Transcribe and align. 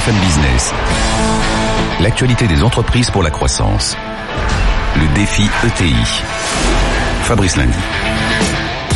BFM 0.00 0.20
Business. 0.20 0.72
L'actualité 2.00 2.46
des 2.46 2.62
entreprises 2.62 3.10
pour 3.10 3.22
la 3.22 3.30
croissance. 3.30 3.96
Le 4.96 5.14
défi 5.14 5.42
ETI. 5.66 5.94
Fabrice 7.22 7.56
Lundi. 7.56 7.78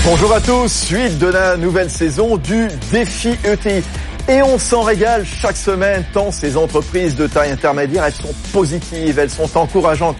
Bonjour 0.04 0.32
à 0.32 0.40
tous, 0.40 0.72
suite 0.72 1.18
de 1.18 1.26
la 1.26 1.58
nouvelle 1.58 1.90
saison 1.90 2.38
du 2.38 2.68
défi 2.90 3.36
ETI. 3.44 3.82
Et 4.28 4.42
on 4.42 4.58
s'en 4.58 4.82
régale 4.82 5.26
chaque 5.26 5.58
semaine 5.58 6.04
tant 6.14 6.30
ces 6.30 6.56
entreprises 6.56 7.16
de 7.16 7.26
taille 7.26 7.50
intermédiaire, 7.50 8.04
elles 8.04 8.14
sont 8.14 8.34
positives, 8.52 9.18
elles 9.18 9.30
sont 9.30 9.58
encourageantes. 9.58 10.16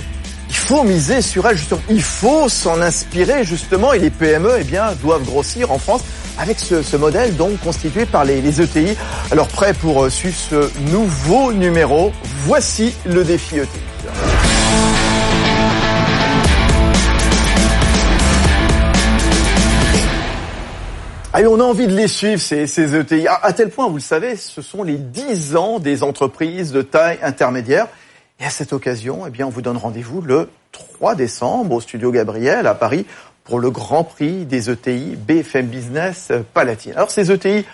Il 0.50 0.56
faut 0.56 0.82
miser 0.82 1.22
sur 1.22 1.46
elles 1.46 1.56
justement, 1.56 1.80
il 1.88 2.02
faut 2.02 2.50
s'en 2.50 2.82
inspirer 2.82 3.44
justement 3.44 3.94
et 3.94 3.98
les 3.98 4.10
PME 4.10 4.56
eh 4.60 4.64
bien, 4.64 4.92
doivent 5.02 5.24
grossir 5.24 5.72
en 5.72 5.78
France 5.78 6.02
avec 6.38 6.58
ce, 6.58 6.96
modèle 6.96 7.36
donc 7.36 7.60
constitué 7.60 8.06
par 8.06 8.24
les, 8.24 8.40
les 8.40 8.60
ETI. 8.60 8.96
Alors 9.30 9.48
prêt 9.48 9.74
pour 9.74 10.04
euh, 10.04 10.11
suivre 10.11 10.36
ce 10.36 10.90
nouveau 10.90 11.52
numéro, 11.52 12.12
voici 12.44 12.94
le 13.06 13.25
défi 13.25 13.58
ETI. 13.58 13.80
Allez, 21.36 21.48
on 21.48 21.58
a 21.58 21.64
envie 21.64 21.89
de 21.89 21.96
les 21.96 22.06
suivre, 22.06 22.40
ces, 22.40 22.94
ETI. 22.94 23.26
À, 23.26 23.53
tel 23.53 23.68
point, 23.68 23.89
vous 23.89 23.96
le 23.96 24.00
savez, 24.00 24.36
ce 24.36 24.62
sont 24.62 24.84
les 24.84 24.96
10 24.96 25.56
ans 25.56 25.80
des 25.80 26.04
entreprises 26.04 26.70
de 26.70 26.80
taille 26.80 27.18
intermédiaire. 27.22 27.89
Et 28.39 28.44
à 28.44 28.50
cette 28.50 28.72
occasion, 28.72 29.25
eh 29.26 29.30
bien, 29.30 29.44
on 29.44 29.50
vous 29.50 29.61
donne 29.61 29.76
rendez-vous 29.76 30.20
le 30.20 30.48
3 30.70 31.16
décembre 31.16 31.75
au 31.75 31.80
studio 31.80 32.12
Gabriel 32.12 32.69
à 32.69 32.75
Paris 32.75 33.05
pour 33.44 33.61
le 33.61 33.70
Grand 33.70 34.05
Prix 34.05 34.44
des 34.44 34.70
ETI 34.70 35.16
BFM 35.16 35.66
Business 35.66 36.33
Palatine. 36.53 36.92
Alors, 36.97 37.11
ces 37.11 37.30
ETI, 37.30 37.64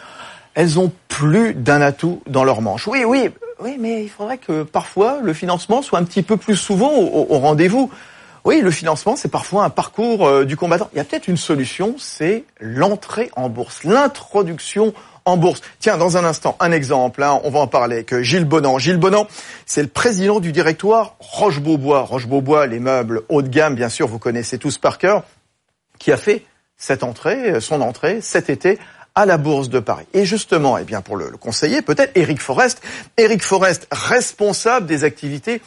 elles 0.55 0.79
ont 0.79 0.93
plus 1.09 1.55
d'un 1.55 1.81
atout 1.81 2.23
dans 2.27 2.45
leur 2.45 2.61
manche. 2.61 2.87
Oui, 2.89 3.05
oui, 3.05 3.31
oui, 3.61 3.77
mais 3.79 4.03
il 4.03 4.09
faudrait 4.09 4.39
que 4.39 4.65
parfois 4.65 5.19
le 5.23 5.33
financement 5.33 5.83
soit 5.83 5.99
un 5.99 6.05
petit 6.05 6.23
peu 6.23 6.37
plus 6.37 6.57
souvent 6.57 6.93
au 6.93 7.39
rendez-vous. 7.39 7.91
Oui, 8.45 8.63
le 8.63 8.71
financement, 8.71 9.17
c'est 9.17 9.29
parfois 9.29 9.65
un 9.65 9.71
parcours 9.71 10.27
euh, 10.27 10.45
du 10.47 10.57
combattant. 10.57 10.89
Il 10.95 10.97
y 10.97 11.01
a 11.01 11.05
peut-être 11.05 11.29
une 11.29 11.37
solution, 11.37 11.97
c'est 11.99 12.45
l'entrée 12.59 13.31
en 13.37 13.51
bourse, 13.51 13.85
l'introduction 13.85 14.95
en 15.27 15.37
bourse. 15.37 15.61
Tiens, 15.79 15.99
dans 15.99 16.17
un 16.17 16.25
instant, 16.25 16.57
un 16.59 16.73
exemple, 16.73 17.23
hein, 17.23 17.39
on 17.45 17.51
va 17.51 17.59
en 17.59 17.67
parler 17.67 17.97
avec 17.97 18.23
Gilles 18.23 18.47
Bonan. 18.47 18.79
Gilles 18.79 18.97
Bonan, 18.97 19.27
c'est 19.67 19.83
le 19.83 19.89
président 19.89 20.41
du 20.41 20.53
directoire 20.53 21.17
Roche-Beaubois. 21.19 22.01
Roche-Beaubois, 22.01 22.67
les 22.67 22.81
meubles 22.81 23.23
haut 23.29 23.43
de 23.43 23.49
gamme, 23.49 23.75
bien 23.75 23.91
sûr, 23.91 24.09
vous 24.09 24.19
connaissez 24.19 24.57
tous 24.57 24.79
par 24.79 24.97
cœur, 24.97 25.23
qui 26.01 26.11
a 26.11 26.17
fait 26.17 26.45
cette 26.77 27.05
entrée, 27.05 27.53
euh, 27.53 27.61
son 27.61 27.81
entrée 27.81 28.21
cet 28.21 28.51
été 28.51 28.81
à 29.15 29.27
la 29.27 29.39
Bourse 29.39 29.69
de 29.69 29.79
Paris. 29.79 30.07
Et 30.15 30.25
justement, 30.25 30.79
eh 30.79 30.85
bien, 30.85 31.01
pour 31.03 31.17
le, 31.17 31.31
le 31.31 31.37
conseiller, 31.37 31.83
peut-être 31.83 32.17
Éric 32.17 32.41
Forest. 32.41 32.83
Éric 33.17 33.45
Forest, 33.45 33.87
responsable 33.93 34.87
des 34.87 35.05
activités 35.05 35.61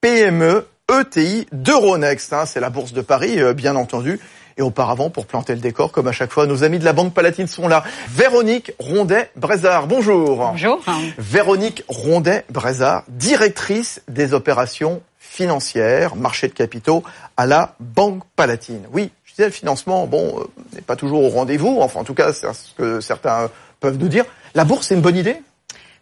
PME 0.00 0.66
ETI 0.88 1.46
d'Euronext. 1.52 2.32
Hein, 2.32 2.46
c'est 2.46 2.60
la 2.60 2.70
bourse 2.70 2.92
de 2.92 3.00
Paris, 3.00 3.40
euh, 3.40 3.52
bien 3.52 3.76
entendu. 3.76 4.20
Et 4.56 4.62
auparavant, 4.62 5.08
pour 5.08 5.26
planter 5.26 5.54
le 5.54 5.60
décor, 5.60 5.92
comme 5.92 6.08
à 6.08 6.12
chaque 6.12 6.32
fois, 6.32 6.46
nos 6.46 6.64
amis 6.64 6.80
de 6.80 6.84
la 6.84 6.92
Banque 6.92 7.14
Palatine 7.14 7.46
sont 7.46 7.68
là. 7.68 7.84
Véronique 8.08 8.72
Rondet-Brézard, 8.80 9.86
bonjour. 9.86 10.36
Bonjour. 10.36 10.84
Véronique 11.16 11.84
Rondet-Brézard, 11.88 13.04
directrice 13.08 14.02
des 14.08 14.34
opérations 14.34 15.00
financières, 15.20 16.16
marché 16.16 16.48
de 16.48 16.54
capitaux 16.54 17.04
à 17.36 17.46
la 17.46 17.76
Banque 17.78 18.24
Palatine. 18.34 18.82
Oui, 18.92 19.12
disais, 19.38 19.46
le 19.46 19.52
financement, 19.52 20.06
bon, 20.06 20.40
euh, 20.40 20.44
n'est 20.74 20.80
pas 20.80 20.96
toujours 20.96 21.24
au 21.24 21.28
rendez-vous. 21.28 21.78
Enfin, 21.80 22.00
en 22.00 22.04
tout 22.04 22.14
cas, 22.14 22.32
c'est 22.32 22.52
ce 22.52 22.74
que 22.76 23.00
certains 23.00 23.50
peuvent 23.80 23.98
nous 23.98 24.08
dire. 24.08 24.24
La 24.54 24.64
bourse, 24.64 24.88
c'est 24.88 24.94
une 24.94 25.00
bonne 25.00 25.16
idée? 25.16 25.36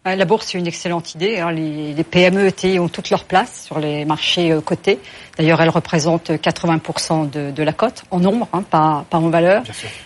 Euh, 0.07 0.15
la 0.15 0.25
bourse, 0.25 0.47
c'est 0.47 0.57
une 0.57 0.67
excellente 0.67 1.15
idée. 1.15 1.39
Hein. 1.39 1.51
Les, 1.51 2.03
PME 2.03 2.47
ETI 2.47 2.79
ont 2.79 2.87
toute 2.87 3.09
leur 3.09 3.25
place 3.25 3.63
sur 3.65 3.79
les 3.79 4.05
marchés 4.05 4.51
euh, 4.51 4.61
cotés. 4.61 4.99
D'ailleurs, 5.37 5.61
elles 5.61 5.69
représentent 5.69 6.31
80% 6.31 7.29
de, 7.29 7.63
la 7.63 7.73
cote 7.73 8.03
en 8.11 8.19
nombre, 8.19 8.47
hein, 8.53 8.63
pas, 8.63 9.05
en 9.11 9.29
valeur. 9.29 9.63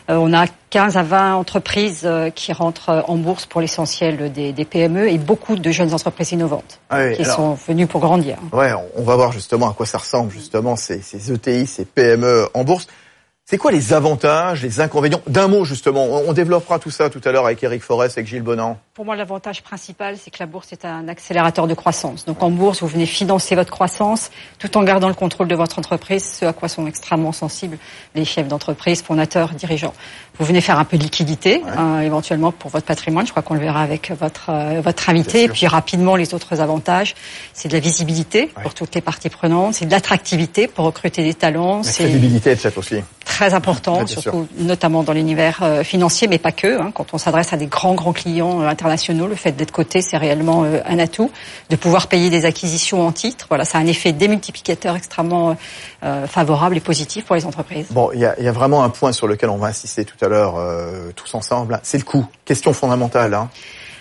Euh, 0.10 0.16
on 0.16 0.34
a 0.34 0.46
15 0.70 0.98
à 0.98 1.04
20 1.04 1.36
entreprises 1.36 2.10
qui 2.34 2.54
rentrent 2.54 3.04
en 3.08 3.18
bourse 3.18 3.46
pour 3.46 3.62
l'essentiel 3.62 4.32
des, 4.32 4.66
PME 4.66 5.10
et 5.10 5.18
beaucoup 5.18 5.56
de 5.56 5.72
jeunes 5.72 5.94
entreprises 5.94 6.32
innovantes 6.32 6.80
ah 6.90 7.10
qui 7.10 7.26
sont 7.26 7.56
venues 7.68 7.88
pour 7.88 8.00
grandir. 8.00 8.38
Ouais, 8.54 8.72
on 8.96 9.04
va 9.04 9.16
voir 9.18 9.34
justement 9.34 9.70
à 9.70 9.74
quoi 9.74 9.86
ça 9.86 9.98
ressemble 9.98 10.32
justement 10.32 10.78
ces, 10.78 11.02
ces 11.02 11.34
ETI, 11.34 11.68
ces 11.68 11.84
PME 11.84 12.48
en 12.54 12.64
bourse. 12.64 12.88
C'est 13.52 13.58
quoi 13.58 13.74
les 13.74 13.92
avantages, 13.92 14.64
les 14.64 14.80
inconvénients 14.80 15.20
D'un 15.28 15.50
mot, 15.50 15.66
justement, 15.66 16.06
on 16.06 16.32
développera 16.32 16.80
tout 16.80 16.90
ça 16.90 17.10
tout 17.10 17.20
à 17.26 17.34
l'heure 17.34 17.46
avec 17.46 17.62
Eric 17.62 17.84
Forest, 17.84 18.18
avec 18.18 18.30
Gilles 18.30 18.44
Bonan. 18.44 18.78
Pour 18.94 19.04
moi, 19.04 19.18
l'avantage 19.18 19.62
principal, 19.62 20.16
c'est 20.18 20.32
que 20.32 20.38
la 20.40 20.46
bourse 20.46 20.72
est 20.72 20.86
un 20.86 21.10
accélérateur 21.10 21.68
de 21.68 21.74
croissance. 21.74 22.24
Donc 22.24 22.42
en 22.44 22.50
bourse, 22.50 22.80
vous 22.82 22.88
venez 22.88 23.06
financer 23.06 23.56
votre 23.56 23.70
croissance 23.70 24.32
tout 24.58 24.78
en 24.78 24.84
gardant 24.84 25.10
le 25.10 25.16
contrôle 25.16 25.50
de 25.50 25.56
votre 25.56 25.80
entreprise, 25.80 26.24
ce 26.40 26.46
à 26.46 26.54
quoi 26.54 26.70
sont 26.70 26.88
extrêmement 26.88 27.34
sensibles 27.34 27.78
les 28.16 28.24
chefs 28.24 28.48
d'entreprise, 28.48 29.02
fondateurs, 29.02 29.50
dirigeants. 29.50 29.94
Vous 30.40 30.46
venez 30.46 30.62
faire 30.62 30.80
un 30.80 30.86
peu 30.86 30.98
de 30.98 31.04
liquidité, 31.04 31.62
hein, 31.78 32.00
éventuellement 32.00 32.54
pour 32.54 32.72
votre 32.72 32.86
patrimoine. 32.86 33.26
Je 33.26 33.32
crois 33.32 33.44
qu'on 33.44 33.56
le 33.56 33.60
verra 33.60 33.82
avec 33.82 34.12
votre 34.12 34.50
euh, 34.50 34.80
votre 34.80 35.10
invité. 35.10 35.44
Et 35.44 35.50
puis 35.50 35.68
rapidement, 35.68 36.16
les 36.16 36.34
autres 36.34 36.62
avantages, 36.62 37.16
c'est 37.52 37.68
de 37.68 37.74
la 37.74 37.82
visibilité 37.82 38.50
pour 38.64 38.74
toutes 38.74 38.96
les 38.96 39.02
parties 39.02 39.30
prenantes, 39.30 39.74
c'est 39.74 39.86
de 39.86 39.92
l'attractivité 39.92 40.68
pour 40.68 40.86
recruter 40.86 41.22
des 41.22 41.34
talents. 41.34 41.82
La 41.84 41.92
crédibilité, 41.92 42.52
etc. 42.52 42.72
aussi 42.78 43.04
très 43.32 43.54
important, 43.54 44.06
surtout 44.08 44.48
notamment 44.58 45.04
dans 45.04 45.14
l'univers 45.14 45.60
euh, 45.62 45.84
financier, 45.84 46.28
mais 46.28 46.38
pas 46.38 46.52
que. 46.52 46.82
Hein. 46.82 46.92
quand 46.94 47.14
on 47.14 47.18
s'adresse 47.18 47.54
à 47.54 47.58
des 47.58 47.66
grands 47.66 47.96
grands 47.96 48.12
clients 48.12 48.62
euh, 48.62 48.68
internationaux, 48.68 49.28
le 49.28 49.36
fait 49.36 49.54
d'être 49.54 49.72
coté, 49.72 50.02
c'est 50.02 50.18
réellement 50.18 50.64
euh, 50.64 50.80
un 50.86 51.00
atout. 51.00 51.32
De 51.70 51.78
pouvoir 51.78 52.08
payer 52.08 52.30
des 52.30 52.44
acquisitions 52.46 53.08
en 53.08 53.12
titres, 53.12 53.46
voilà, 53.50 53.64
ça 53.64 53.78
a 53.78 53.82
un 53.82 53.88
effet 53.88 54.12
démultiplicateur 54.12 54.96
extrêmement 54.96 55.56
favorable 56.28 56.76
et 56.78 56.80
positif 56.80 57.26
pour 57.26 57.36
les 57.36 57.46
entreprises. 57.46 57.88
Bon, 57.92 58.10
il 58.14 58.20
y 58.20 58.26
a, 58.26 58.40
y 58.42 58.48
a, 58.48 58.52
vraiment 58.52 58.84
un 58.84 58.90
point 58.90 59.12
sur 59.12 59.28
lequel 59.28 59.50
on 59.50 59.58
va 59.58 59.68
insister 59.68 60.04
tout 60.04 60.18
à 60.24 60.28
l'heure 60.28 60.56
tous 61.16 61.34
ensemble. 61.36 61.80
C'est 61.84 61.98
le 61.98 62.04
coût. 62.04 62.26
Question 62.44 62.74
fondamentale. 62.74 63.34
Hein. 63.34 63.50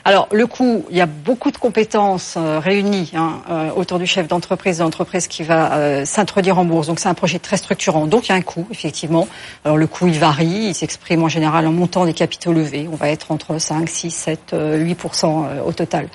Alors 0.05 0.29
le 0.33 0.47
coût, 0.47 0.85
il 0.91 0.97
y 0.97 1.01
a 1.01 1.07
beaucoup 1.07 1.51
de 1.51 1.59
compétences 1.59 2.35
euh, 2.37 2.59
réunies 2.59 3.13
hein, 3.15 3.43
euh, 3.51 3.71
autour 3.73 3.99
du 3.99 4.07
chef 4.07 4.29
d'entreprise, 4.29 4.79
d'entreprise 4.79 5.29
qui 5.29 5.43
va 5.43 5.75
euh, 5.75 6.05
s'introduire 6.05 6.59
en 6.59 6.65
bourse. 6.65 6.87
Donc 6.87 7.01
c'est 7.01 7.09
un 7.09 7.15
projet 7.15 7.39
très 7.39 7.59
structurant. 7.59 8.07
Donc 8.07 8.29
il 8.29 8.31
y 8.31 8.33
a 8.33 8.37
un 8.37 8.41
coût, 8.41 8.67
effectivement. 8.71 9.29
Alors 9.65 9.77
le 9.77 9.87
coût, 9.87 10.07
il 10.07 10.19
varie. 10.19 10.69
Il 10.69 10.75
s'exprime 10.75 11.23
en 11.23 11.29
général 11.29 11.67
en 11.67 11.73
montant 11.73 12.07
des 12.07 12.15
capitaux 12.15 12.53
levés. 12.53 12.89
On 12.91 12.97
va 12.97 13.11
être 13.11 13.31
entre 13.31 13.59
5, 13.59 13.89
6, 13.89 14.11
7, 14.11 14.41
8% 14.53 15.63
au 15.65 15.73
total. 15.73 16.09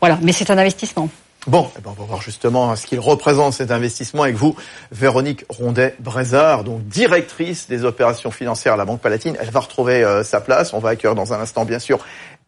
Voilà, 0.00 0.18
mais 0.20 0.32
c'est 0.32 0.50
un 0.50 0.58
investissement. 0.58 1.08
Bon, 1.48 1.68
eh 1.76 1.80
ben 1.80 1.90
on 1.90 2.00
va 2.00 2.06
voir 2.06 2.22
justement 2.22 2.76
ce 2.76 2.86
qu'il 2.86 3.00
représente 3.00 3.54
cet 3.54 3.72
investissement 3.72 4.22
avec 4.22 4.36
vous, 4.36 4.54
Véronique 4.92 5.44
Rondet-Brézard, 5.48 6.62
donc 6.62 6.86
directrice 6.86 7.68
des 7.68 7.84
opérations 7.84 8.30
financières 8.30 8.74
à 8.74 8.76
la 8.76 8.84
Banque 8.84 9.00
Palatine. 9.00 9.36
Elle 9.40 9.50
va 9.50 9.58
retrouver 9.58 10.22
sa 10.22 10.40
place. 10.40 10.72
On 10.72 10.78
va 10.78 10.90
accueillir 10.90 11.16
dans 11.16 11.32
un 11.32 11.40
instant, 11.40 11.64
bien 11.64 11.80
sûr, 11.80 11.98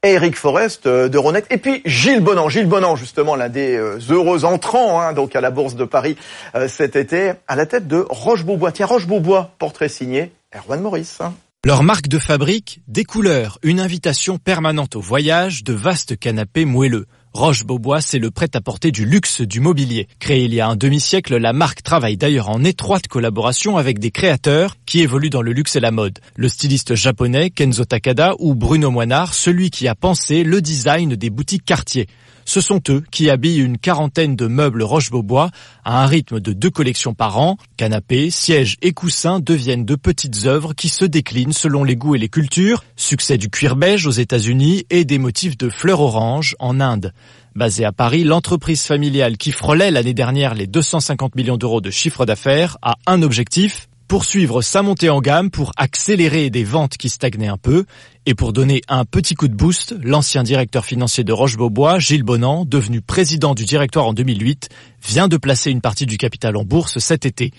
Eric 0.05 0.37
Forest 0.37 0.87
euh, 0.87 1.09
de 1.09 1.17
Ronet, 1.17 1.45
et 1.49 1.57
puis 1.57 1.81
Gilles 1.87 2.21
Bonan. 2.21 2.51
Gilles 2.51 2.69
Bonan, 2.69 2.95
justement, 2.95 3.37
l'un 3.37 3.49
des 3.49 3.75
euh, 3.75 3.99
heureux 4.11 4.45
entrants 4.45 5.01
hein, 5.01 5.15
donc 5.15 5.35
à 5.35 5.41
la 5.41 5.51
Bourse 5.51 5.77
de 5.77 5.85
Paris 5.85 6.17
euh, 6.55 6.69
cet 6.69 6.95
été, 6.95 7.33
à 7.49 7.57
la 7.57 7.65
tête 7.65 7.89
de 7.89 8.05
Roche-Beaubois. 8.11 8.71
Tiens, 8.73 8.87
Roche-Beaubois, 8.87 9.53
portrait 9.59 9.89
signé 9.89 10.33
Erwan 10.55 10.83
Maurice. 10.83 11.21
Hein. 11.23 11.33
Leur 11.65 11.83
marque 11.83 12.09
de 12.09 12.19
fabrique, 12.19 12.83
des 12.87 13.05
couleurs, 13.05 13.59
une 13.63 13.81
invitation 13.81 14.37
permanente 14.37 14.97
au 14.97 15.01
voyage, 15.01 15.65
de 15.65 15.73
vastes 15.73 16.19
canapés 16.19 16.67
moelleux. 16.67 17.07
Roche-Beaubois, 17.35 18.01
c'est 18.01 18.21
le 18.21 18.31
prêt-à-porter 18.31 18.93
du 18.93 19.05
luxe 19.05 19.41
du 19.41 19.59
mobilier. 19.59 20.07
Créé 20.21 20.45
il 20.45 20.55
y 20.55 20.61
a 20.61 20.69
un 20.69 20.77
demi-siècle, 20.77 21.37
la 21.37 21.53
marque 21.53 21.83
travaille 21.83 22.17
d'ailleurs 22.17 22.49
en 22.49 22.63
étroite 22.63 23.09
collaboration 23.09 23.77
avec 23.77 23.99
des 23.99 24.13
créateurs 24.13 24.77
qui 24.87 25.01
évoluent 25.01 25.31
dans 25.31 25.43
le 25.43 25.53
luxe 25.53 25.75
et 25.75 25.81
la 25.81 25.91
mode. 25.91 26.21
Le 26.37 26.49
styliste 26.49 26.95
japonais 26.95 27.51
Kenzo 27.51 27.85
Takada 27.87 28.35
ou 28.39 28.55
Bruno 28.55 28.93
Moinard, 28.93 29.35
celui 29.35 29.71
qui 29.71 29.89
a 29.89 29.97
pensé 29.97 30.45
le 30.45 30.63
design 30.63 31.17
des 31.17 31.29
boutiques 31.29 31.65
quartiers. 31.65 32.07
Ce 32.45 32.61
sont 32.61 32.81
eux 32.89 33.03
qui 33.11 33.31
habillent 33.31 33.61
une 33.61 33.79
quarantaine 33.79 34.37
de 34.37 34.47
meubles 34.47 34.83
Roche-Beaubois 34.83 35.51
à 35.85 36.03
un 36.03 36.07
rythme 36.07 36.41
de 36.41 36.53
deux 36.53 36.71
collections 36.71 37.15
par 37.15 37.39
an. 37.39 37.57
Canapés, 37.77 38.31
sièges 38.31 38.77
et 38.83 38.93
coussins 38.93 39.41
deviennent 39.41 39.85
de 39.85 39.95
petites 39.95 40.47
œuvres 40.47 40.75
qui 40.75 40.89
se 40.89 41.05
déclinent 41.05 41.53
selon 41.53 41.85
les 41.85 41.97
goûts 41.97 42.15
et 42.15 42.19
les 42.19 42.29
cultures. 42.29 42.85
Succès 42.97 43.39
du 43.39 43.49
cuir 43.49 43.77
beige 43.77 44.07
aux 44.07 44.11
États-Unis 44.11 44.85
et 44.91 45.05
des 45.05 45.19
motifs 45.19 45.57
de 45.57 45.69
fleurs 45.69 46.01
orange 46.01 46.57
en 46.59 46.81
Inde. 46.81 47.13
Basée 47.55 47.85
à 47.85 47.93
Paris, 47.93 48.25
l'entreprise 48.25 48.83
familiale 48.83 49.37
qui 49.37 49.53
frôlait 49.53 49.93
l'année 49.93 50.15
dernière 50.15 50.55
les 50.55 50.67
250 50.67 51.37
millions 51.37 51.57
d'euros 51.57 51.81
de 51.81 51.91
chiffre 51.91 52.27
d'affaires 52.27 52.79
a 52.83 52.97
un 53.07 53.23
objectif, 53.23 53.89
poursuivre 54.09 54.63
sa 54.63 54.83
montée 54.83 55.11
en 55.11 55.21
gamme 55.21 55.51
pour 55.51 55.73
accélérer 55.77 56.51
des 56.51 56.65
ventes 56.65 56.97
qui 56.97 57.09
stagnaient 57.09 57.49
un 57.49 57.57
peu 57.57 57.85
et 58.27 58.35
pour 58.35 58.53
donner 58.53 58.83
un 58.89 59.05
petit 59.05 59.35
coup 59.35 59.49
de 59.49 59.55
boost, 59.55 59.95
l'ancien 60.03 60.43
directeur 60.43 60.85
financier 60.85 61.25
de 61.25 61.33
Roche-Beaubois, 61.33 61.99
Gilles 61.99 62.23
Bonan, 62.23 62.65
devenu 62.65 63.01
président 63.01 63.55
du 63.55 63.65
directoire 63.65 64.07
en 64.07 64.13
2008, 64.13 64.69
vient 65.07 65.29
de 65.29 65.37
placer 65.37 65.71
une 65.71 65.81
partie 65.81 66.07
du 66.07 66.17
capital 66.17 66.57
en 66.57 66.65
bourse 66.65 66.99
cet 66.99 67.27
été. 67.27 67.53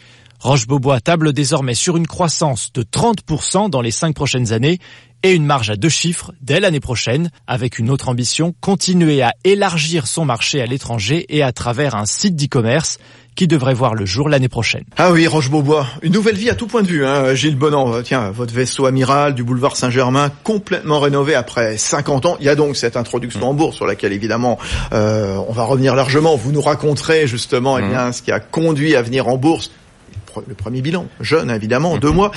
Roche-Beaubois 0.45 0.99
table 0.99 1.33
désormais 1.33 1.73
sur 1.73 1.97
une 1.97 2.05
croissance 2.05 2.71
de 2.71 2.83
30% 2.83 3.71
dans 3.71 3.81
les 3.81 3.89
cinq 3.89 4.13
prochaines 4.13 4.53
années 4.53 4.77
et 5.23 5.31
une 5.31 5.43
marge 5.43 5.71
à 5.71 5.75
deux 5.75 5.89
chiffres 5.89 6.33
dès 6.39 6.59
l'année 6.59 6.79
prochaine, 6.79 7.31
avec 7.47 7.79
une 7.79 7.89
autre 7.89 8.09
ambition, 8.09 8.53
continuer 8.61 9.23
à 9.23 9.33
élargir 9.43 10.05
son 10.05 10.23
marché 10.23 10.61
à 10.61 10.67
l'étranger 10.67 11.25
et 11.29 11.41
à 11.41 11.51
travers 11.51 11.95
un 11.95 12.05
site 12.05 12.35
d'e-commerce 12.35 12.99
qui 13.33 13.47
devrait 13.47 13.73
voir 13.73 13.95
le 13.95 14.05
jour 14.05 14.29
l'année 14.29 14.47
prochaine. 14.47 14.83
Ah 14.97 15.11
oui, 15.11 15.25
Roche-Beaubois, 15.25 15.87
une 16.03 16.13
nouvelle 16.13 16.35
vie 16.35 16.51
à 16.51 16.55
tout 16.55 16.67
point 16.67 16.83
de 16.83 16.87
vue, 16.87 17.03
hein, 17.03 17.33
Gilles 17.33 17.57
Bonan. 17.57 18.03
Tiens, 18.03 18.29
votre 18.29 18.53
vaisseau 18.53 18.85
amiral 18.85 19.33
du 19.33 19.43
boulevard 19.43 19.75
Saint-Germain, 19.75 20.29
complètement 20.43 20.99
rénové 20.99 21.33
après 21.33 21.75
50 21.75 22.27
ans. 22.27 22.37
Il 22.39 22.45
y 22.45 22.49
a 22.49 22.55
donc 22.55 22.75
cette 22.75 22.97
introduction 22.97 23.49
en 23.49 23.55
bourse 23.55 23.77
sur 23.77 23.87
laquelle, 23.87 24.13
évidemment, 24.13 24.59
euh, 24.93 25.39
on 25.47 25.53
va 25.53 25.63
revenir 25.63 25.95
largement. 25.95 26.35
Vous 26.35 26.51
nous 26.51 26.61
raconterez 26.61 27.25
justement 27.25 27.79
eh 27.79 27.81
mmh. 27.81 27.89
bien, 27.89 28.11
ce 28.11 28.21
qui 28.21 28.31
a 28.31 28.39
conduit 28.39 28.95
à 28.95 29.01
venir 29.01 29.27
en 29.27 29.37
bourse. 29.37 29.71
Le 30.47 30.55
premier 30.55 30.81
bilan, 30.81 31.07
jeune 31.19 31.49
évidemment, 31.49 31.97
deux 31.97 32.11
mmh. 32.11 32.15
mois. 32.15 32.31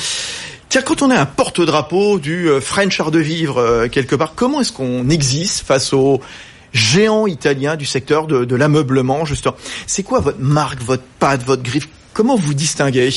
Tiens, 0.69 0.83
quand 0.83 1.01
on 1.01 1.11
est 1.11 1.17
un 1.17 1.25
porte-drapeau 1.25 2.19
du 2.19 2.47
euh, 2.47 2.61
French 2.61 3.01
art 3.01 3.11
de 3.11 3.19
vivre 3.19 3.57
euh, 3.57 3.89
quelque 3.89 4.15
part, 4.15 4.35
comment 4.35 4.61
est-ce 4.61 4.73
qu'on 4.73 5.09
existe 5.09 5.67
face 5.67 5.95
aux 5.95 6.21
géants 6.75 7.27
italiens 7.27 7.77
du 7.77 7.87
secteur 7.87 8.27
de, 8.27 8.45
de 8.45 8.55
l'ameublement, 8.55 9.25
justement? 9.25 9.55
C'est 9.87 10.03
quoi 10.03 10.21
votre 10.21 10.41
marque, 10.41 10.83
votre 10.83 11.05
patte, 11.19 11.43
votre 11.43 11.63
griffe? 11.63 11.89
Comment 12.13 12.37
vous 12.37 12.53
distinguez 12.53 13.11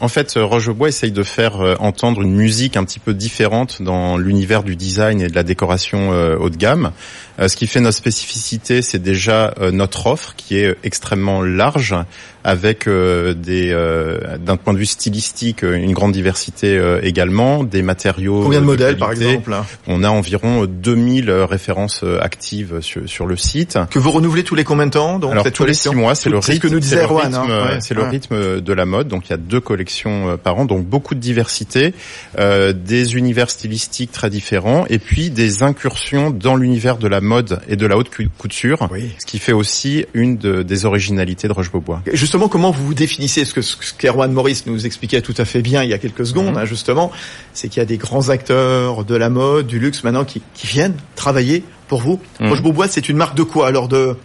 en 0.00 0.08
fait, 0.08 0.36
euh, 0.36 0.44
Roche-Bois 0.44 0.88
essaye 0.88 1.12
de 1.12 1.22
faire 1.22 1.76
entendre 1.78 2.20
une 2.20 2.34
musique 2.34 2.76
un 2.76 2.84
petit 2.84 2.98
peu 2.98 3.14
différente 3.14 3.80
dans 3.80 4.18
l'univers 4.18 4.64
du 4.64 4.74
design 4.74 5.22
et 5.22 5.28
de 5.28 5.34
la 5.34 5.44
décoration 5.44 6.10
haut 6.10 6.50
de 6.50 6.56
gamme. 6.56 6.90
Ce 7.38 7.56
qui 7.56 7.66
fait 7.66 7.80
notre 7.80 7.96
spécificité, 7.96 8.82
c'est 8.82 9.00
déjà 9.02 9.54
notre 9.72 10.06
offre 10.06 10.34
qui 10.36 10.58
est 10.58 10.76
extrêmement 10.84 11.42
large, 11.42 11.96
avec 12.44 12.86
euh, 12.86 13.32
des, 13.32 13.70
euh, 13.72 14.36
d'un 14.38 14.56
point 14.56 14.74
de 14.74 14.78
vue 14.78 14.86
stylistique, 14.86 15.64
euh, 15.64 15.74
une 15.74 15.94
grande 15.94 16.12
diversité 16.12 16.80
également, 17.02 17.64
des 17.64 17.82
matériaux. 17.82 18.42
Combien 18.42 18.60
de, 18.60 18.66
modèles 18.66 18.98
par 18.98 19.10
exemple 19.10 19.54
On 19.86 20.04
a 20.04 20.10
environ 20.10 20.66
2000 20.66 21.30
références 21.30 22.04
actives 22.20 22.80
sur, 22.80 23.08
sur, 23.08 23.26
le 23.26 23.36
site. 23.36 23.78
Que 23.90 23.98
vous 23.98 24.10
renouvelez 24.10 24.44
tous 24.44 24.54
les 24.54 24.64
combien 24.64 24.86
de 24.86 24.90
temps 24.90 25.18
donc, 25.18 25.32
Alors 25.32 25.50
tous 25.50 25.64
les 25.64 25.74
six 25.74 25.94
mois, 25.94 26.14
c'est 26.14 26.28
le 26.28 26.38
rythme. 26.38 26.58
que 26.58 26.68
nous 26.68 26.80
disait 26.80 27.02
Erwan. 27.02 27.34
Hein. 27.34 27.78
C'est 27.80 27.94
le 27.94 28.02
rythme 28.02 28.60
de 28.60 28.72
la 28.72 28.84
mode. 28.84 29.08
Donc 29.08 29.26
il 29.28 29.30
y 29.30 29.34
a 29.34 29.38
deux 29.38 29.60
collections 29.60 30.36
par 30.36 30.58
an, 30.58 30.66
donc 30.66 30.84
beaucoup 30.84 31.14
de 31.14 31.20
diversité, 31.20 31.94
euh, 32.38 32.72
des 32.72 33.14
univers 33.16 33.48
stylistiques 33.48 34.12
très 34.12 34.28
différents, 34.28 34.84
et 34.90 34.98
puis 34.98 35.30
des 35.30 35.62
incursions 35.62 36.30
dans 36.30 36.56
l'univers 36.56 36.98
de 36.98 37.08
la 37.08 37.20
mode 37.24 37.60
et 37.68 37.76
de 37.76 37.86
la 37.86 37.96
haute 37.96 38.10
couture, 38.38 38.88
oui. 38.90 39.10
ce 39.18 39.26
qui 39.26 39.38
fait 39.38 39.52
aussi 39.52 40.06
une 40.14 40.36
de, 40.36 40.62
des 40.62 40.84
originalités 40.84 41.48
de 41.48 41.52
Roche-Beaubois 41.52 42.02
justement, 42.12 42.48
comment 42.48 42.70
vous 42.70 42.86
vous 42.86 42.94
définissez 42.94 43.44
Ce 43.44 43.52
que 43.52 43.62
ce 43.62 43.76
qu'Erwan 43.92 44.32
Maurice 44.32 44.66
nous 44.66 44.86
expliquait 44.86 45.20
tout 45.20 45.34
à 45.36 45.44
fait 45.44 45.62
bien 45.62 45.82
il 45.82 45.90
y 45.90 45.94
a 45.94 45.98
quelques 45.98 46.26
secondes, 46.26 46.52
mhm. 46.52 46.58
hein, 46.58 46.64
justement, 46.64 47.10
c'est 47.52 47.68
qu'il 47.68 47.80
y 47.80 47.82
a 47.82 47.86
des 47.86 47.98
grands 47.98 48.28
acteurs 48.28 49.04
de 49.04 49.14
la 49.14 49.30
mode, 49.30 49.66
du 49.66 49.78
luxe 49.78 50.04
maintenant 50.04 50.24
qui, 50.24 50.42
qui 50.54 50.66
viennent 50.66 50.96
travailler 51.16 51.64
pour 51.88 52.00
vous. 52.00 52.20
Mmh. 52.40 52.48
Roche 52.48 52.62
Beaubois, 52.62 52.88
c'est 52.88 53.08
une 53.08 53.16
marque 53.16 53.36
de 53.36 53.42
quoi 53.42 53.66
alors 53.66 53.88
de 53.88 54.16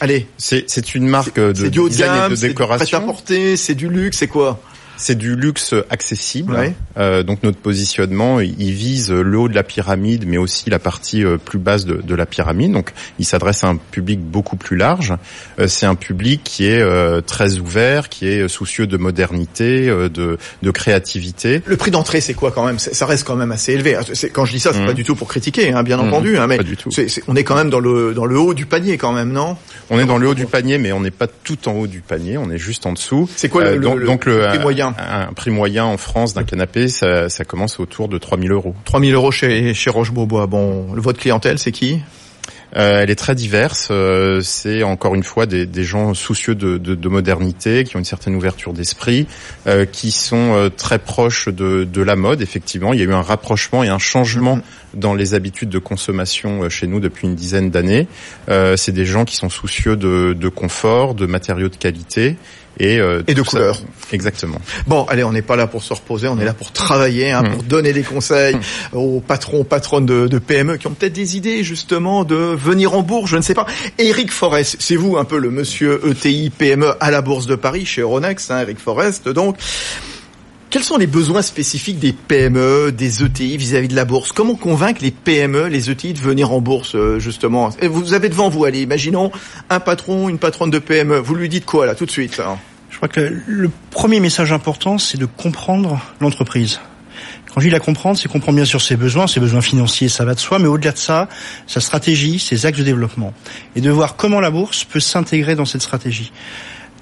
Allez, 0.00 0.26
c'est 0.38 0.94
une 0.94 1.06
marque 1.06 1.38
de 1.38 1.52
design 1.68 2.26
et 2.26 2.34
de 2.34 2.40
décoration. 2.40 2.86
C'est 2.86 2.86
du 2.86 2.90
prêt-à-porter, 2.90 3.56
c'est 3.56 3.74
du 3.74 3.88
luxe, 3.88 4.18
c'est 4.18 4.28
quoi? 4.28 4.60
C'est 5.00 5.16
du 5.16 5.34
luxe 5.34 5.74
accessible. 5.88 6.74
Euh, 6.98 7.22
donc 7.22 7.42
notre 7.42 7.58
positionnement, 7.58 8.40
il 8.40 8.72
vise 8.72 9.10
le 9.10 9.38
haut 9.38 9.48
de 9.48 9.54
la 9.54 9.62
pyramide, 9.62 10.24
mais 10.26 10.36
aussi 10.36 10.70
la 10.70 10.78
partie 10.78 11.24
euh, 11.24 11.38
plus 11.38 11.58
basse 11.58 11.86
de, 11.86 11.94
de 11.94 12.14
la 12.14 12.26
pyramide. 12.26 12.72
Donc 12.72 12.92
il 13.18 13.24
s'adresse 13.24 13.64
à 13.64 13.68
un 13.68 13.76
public 13.76 14.20
beaucoup 14.20 14.56
plus 14.56 14.76
large. 14.76 15.14
Euh, 15.58 15.66
c'est 15.68 15.86
un 15.86 15.94
public 15.94 16.42
qui 16.44 16.66
est 16.66 16.80
euh, 16.80 17.20
très 17.20 17.58
ouvert, 17.58 18.08
qui 18.08 18.28
est 18.28 18.46
soucieux 18.48 18.86
de 18.86 18.96
modernité, 18.96 19.86
de, 19.86 20.38
de, 20.62 20.70
créativité. 20.70 21.62
Le 21.64 21.76
prix 21.76 21.90
d'entrée, 21.90 22.20
c'est 22.20 22.34
quoi 22.34 22.50
quand 22.50 22.66
même? 22.66 22.78
Ça 22.78 23.06
reste 23.06 23.26
quand 23.26 23.36
même 23.36 23.52
assez 23.52 23.72
élevé. 23.72 23.96
Quand 24.32 24.44
je 24.44 24.52
dis 24.52 24.60
ça, 24.60 24.72
c'est 24.72 24.84
pas 24.84 24.92
mmh. 24.92 24.94
du 24.94 25.04
tout 25.04 25.14
pour 25.14 25.28
critiquer, 25.28 25.72
hein, 25.72 25.82
bien 25.82 25.96
mmh. 25.96 26.00
entendu. 26.00 26.36
Hein, 26.36 26.46
mais 26.46 26.58
pas 26.58 26.62
du 26.62 26.76
tout. 26.76 26.90
on 27.26 27.36
est 27.36 27.44
quand 27.44 27.56
même 27.56 27.70
dans 27.70 27.80
le 27.80 28.12
dans 28.14 28.26
le 28.26 28.38
haut 28.38 28.54
du 28.54 28.66
panier 28.66 28.98
quand 28.98 29.12
même, 29.12 29.32
non? 29.32 29.56
On 29.88 29.98
est 29.98 30.06
dans 30.06 30.18
le 30.18 30.28
haut 30.28 30.34
du 30.34 30.46
panier, 30.46 30.78
mais 30.78 30.92
on 30.92 31.00
n'est 31.00 31.10
pas 31.10 31.26
tout 31.26 31.68
en 31.68 31.72
haut 31.72 31.86
du 31.86 32.00
panier. 32.00 32.38
On 32.38 32.50
est 32.50 32.58
juste 32.58 32.86
en 32.86 32.92
dessous. 32.92 33.28
C'est 33.36 33.48
quoi 33.48 33.64
le, 33.64 33.78
donc, 33.78 34.04
donc 34.04 34.26
le 34.26 34.46
prix 34.48 34.58
moyen 34.58 34.89
un, 34.98 35.32
prix 35.32 35.50
moyen 35.50 35.84
en 35.84 35.96
France 35.96 36.34
d'un 36.34 36.44
canapé, 36.44 36.88
ça, 36.88 37.28
ça, 37.28 37.44
commence 37.44 37.80
autour 37.80 38.08
de 38.08 38.18
3000 38.18 38.52
euros. 38.52 38.74
3000 38.84 39.14
euros 39.14 39.30
chez, 39.30 39.74
chez 39.74 39.90
Roche-Beaubois. 39.90 40.46
Bon, 40.46 40.86
votre 40.94 41.18
clientèle, 41.18 41.58
c'est 41.58 41.72
qui? 41.72 42.00
Euh, 42.76 43.02
elle 43.02 43.10
est 43.10 43.16
très 43.16 43.34
diverse. 43.34 43.88
Euh, 43.90 44.40
c'est 44.42 44.82
encore 44.82 45.14
une 45.14 45.22
fois 45.22 45.46
des, 45.46 45.66
des 45.66 45.84
gens 45.84 46.14
soucieux 46.14 46.54
de, 46.54 46.78
de, 46.78 46.94
de, 46.94 47.08
modernité, 47.08 47.84
qui 47.84 47.96
ont 47.96 47.98
une 47.98 48.04
certaine 48.04 48.34
ouverture 48.34 48.72
d'esprit, 48.72 49.26
euh, 49.66 49.84
qui 49.84 50.10
sont 50.10 50.54
euh, 50.54 50.68
très 50.68 50.98
proches 50.98 51.48
de, 51.48 51.84
de, 51.84 52.02
la 52.02 52.16
mode. 52.16 52.42
Effectivement, 52.42 52.92
il 52.92 53.00
y 53.00 53.02
a 53.02 53.06
eu 53.06 53.12
un 53.12 53.22
rapprochement 53.22 53.82
et 53.82 53.88
un 53.88 53.98
changement 53.98 54.58
mm-hmm. 54.58 55.00
dans 55.00 55.14
les 55.14 55.34
habitudes 55.34 55.68
de 55.68 55.78
consommation 55.78 56.64
euh, 56.64 56.68
chez 56.68 56.86
nous 56.86 57.00
depuis 57.00 57.26
une 57.26 57.34
dizaine 57.34 57.70
d'années. 57.70 58.06
c'est 58.76 58.92
des 58.92 59.06
gens 59.06 59.24
qui 59.24 59.36
sont 59.36 59.48
soucieux 59.48 59.96
de, 59.96 60.32
de 60.38 60.48
confort, 60.48 61.14
de 61.14 61.26
matériaux 61.26 61.68
de 61.68 61.76
qualité 61.76 62.36
et, 62.78 62.98
euh, 62.98 63.22
et 63.26 63.34
de 63.34 63.42
couleurs. 63.42 63.80
Exactement. 64.12 64.60
Bon, 64.86 65.04
allez, 65.04 65.24
on 65.24 65.32
n'est 65.32 65.42
pas 65.42 65.56
là 65.56 65.66
pour 65.66 65.82
se 65.82 65.92
reposer, 65.92 66.28
on 66.28 66.38
est 66.38 66.44
là 66.44 66.54
pour 66.54 66.72
travailler, 66.72 67.30
hein, 67.30 67.42
pour 67.42 67.62
mm. 67.62 67.66
donner 67.66 67.92
des 67.92 68.02
conseils 68.02 68.56
mm. 68.56 68.96
aux 68.96 69.20
patrons, 69.20 69.64
patronnes 69.64 70.06
de, 70.06 70.26
de 70.26 70.38
PME 70.38 70.76
qui 70.76 70.86
ont 70.86 70.92
peut-être 70.92 71.12
des 71.12 71.36
idées 71.36 71.62
justement 71.64 72.24
de 72.24 72.36
venir 72.36 72.94
en 72.94 73.02
bourse, 73.02 73.30
je 73.30 73.36
ne 73.36 73.42
sais 73.42 73.54
pas. 73.54 73.66
Eric 73.98 74.32
Forest, 74.32 74.76
c'est 74.78 74.96
vous 74.96 75.16
un 75.16 75.24
peu 75.24 75.38
le 75.38 75.50
monsieur 75.50 76.00
ETI 76.08 76.50
PME 76.50 76.94
à 77.00 77.10
la 77.10 77.22
Bourse 77.22 77.46
de 77.46 77.54
Paris 77.54 77.84
chez 77.84 78.00
Euronext, 78.00 78.50
hein, 78.50 78.60
Eric 78.60 78.78
Forest 78.78 79.28
donc. 79.28 79.56
Quels 80.70 80.84
sont 80.84 80.98
les 80.98 81.08
besoins 81.08 81.42
spécifiques 81.42 81.98
des 81.98 82.12
PME, 82.12 82.92
des 82.92 83.24
ETI 83.24 83.56
vis-à-vis 83.56 83.88
de 83.88 83.96
la 83.96 84.04
bourse? 84.04 84.30
Comment 84.30 84.54
convaincre 84.54 85.02
les 85.02 85.10
PME, 85.10 85.66
les 85.66 85.90
ETI 85.90 86.12
de 86.12 86.20
venir 86.20 86.52
en 86.52 86.60
bourse 86.60 86.94
euh, 86.94 87.18
justement? 87.18 87.70
Vous 87.82 88.14
avez 88.14 88.28
devant 88.28 88.48
vous, 88.48 88.64
allez, 88.64 88.82
imaginons 88.82 89.32
un 89.68 89.80
patron, 89.80 90.28
une 90.28 90.38
patronne 90.38 90.70
de 90.70 90.78
PME. 90.78 91.18
Vous 91.18 91.34
lui 91.34 91.48
dites 91.48 91.66
quoi 91.66 91.86
là 91.86 91.96
tout 91.96 92.06
de 92.06 92.10
suite 92.12 92.40
Je 92.88 92.96
crois 92.96 93.08
que 93.08 93.42
le 93.48 93.68
premier 93.90 94.20
message 94.20 94.52
important, 94.52 94.96
c'est 94.96 95.18
de 95.18 95.26
comprendre 95.26 96.00
l'entreprise. 96.20 96.78
Quand 97.52 97.60
je 97.60 97.66
dis 97.66 97.72
la 97.72 97.80
comprendre, 97.80 98.16
c'est 98.16 98.28
comprendre 98.28 98.54
bien 98.54 98.64
sûr 98.64 98.80
ses 98.80 98.94
besoins, 98.94 99.26
ses 99.26 99.40
besoins 99.40 99.62
financiers, 99.62 100.08
ça 100.08 100.24
va 100.24 100.36
de 100.36 100.40
soi, 100.40 100.60
mais 100.60 100.68
au-delà 100.68 100.92
de 100.92 100.98
ça, 100.98 101.28
sa 101.66 101.80
stratégie, 101.80 102.38
ses 102.38 102.64
axes 102.64 102.78
de 102.78 102.84
développement, 102.84 103.34
et 103.74 103.80
de 103.80 103.90
voir 103.90 104.14
comment 104.14 104.38
la 104.38 104.52
bourse 104.52 104.84
peut 104.84 105.00
s'intégrer 105.00 105.56
dans 105.56 105.64
cette 105.64 105.82
stratégie. 105.82 106.30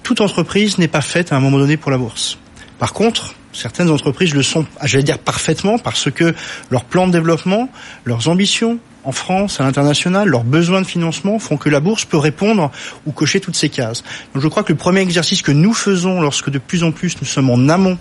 Toute 0.05 0.23
entreprise 0.23 0.79
n'est 0.79 0.89
pas 0.89 1.03
faite 1.03 1.35
à 1.35 1.37
un 1.37 1.41
moment 1.41 1.59
donné 1.59 1.77
pour 1.77 1.91
la 1.91 1.99
bourse. 1.99 2.39
Par 2.79 2.95
contre, 2.95 3.35
certaines 3.59 3.91
entreprises 3.91 4.35
le 4.35 4.43
sont, 4.43 4.65
j'allais 4.85 5.03
dire 5.03 5.19
parfaitement, 5.19 5.79
parce 5.79 6.11
que 6.11 6.35
leur 6.71 6.85
plan 6.85 7.07
de 7.07 7.13
développement, 7.13 7.69
leurs 8.05 8.29
ambitions 8.29 8.79
en 9.09 9.13
France, 9.13 9.59
à 9.59 9.65
l'international, 9.65 10.29
leurs 10.29 10.45
besoins 10.45 10.83
de 10.83 10.87
financement 10.87 11.39
font 11.39 11.57
que 11.57 11.71
la 11.71 11.81
bourse 11.81 12.05
peut 12.05 12.19
répondre 12.19 12.71
ou 13.07 13.13
cocher 13.13 13.41
toutes 13.41 13.57
ces 13.57 13.71
cases. 13.71 14.05
Donc 14.35 14.43
je 14.43 14.49
crois 14.49 14.63
que 14.63 14.71
le 14.71 14.77
premier 14.77 15.01
exercice 15.01 15.41
que 15.41 15.51
nous 15.51 15.73
faisons 15.73 16.21
lorsque 16.21 16.51
de 16.51 16.59
plus 16.59 16.85
en 16.85 16.93
plus 16.93 17.17
nous 17.23 17.27
sommes 17.27 17.49
en 17.49 17.71
amont 17.71 17.97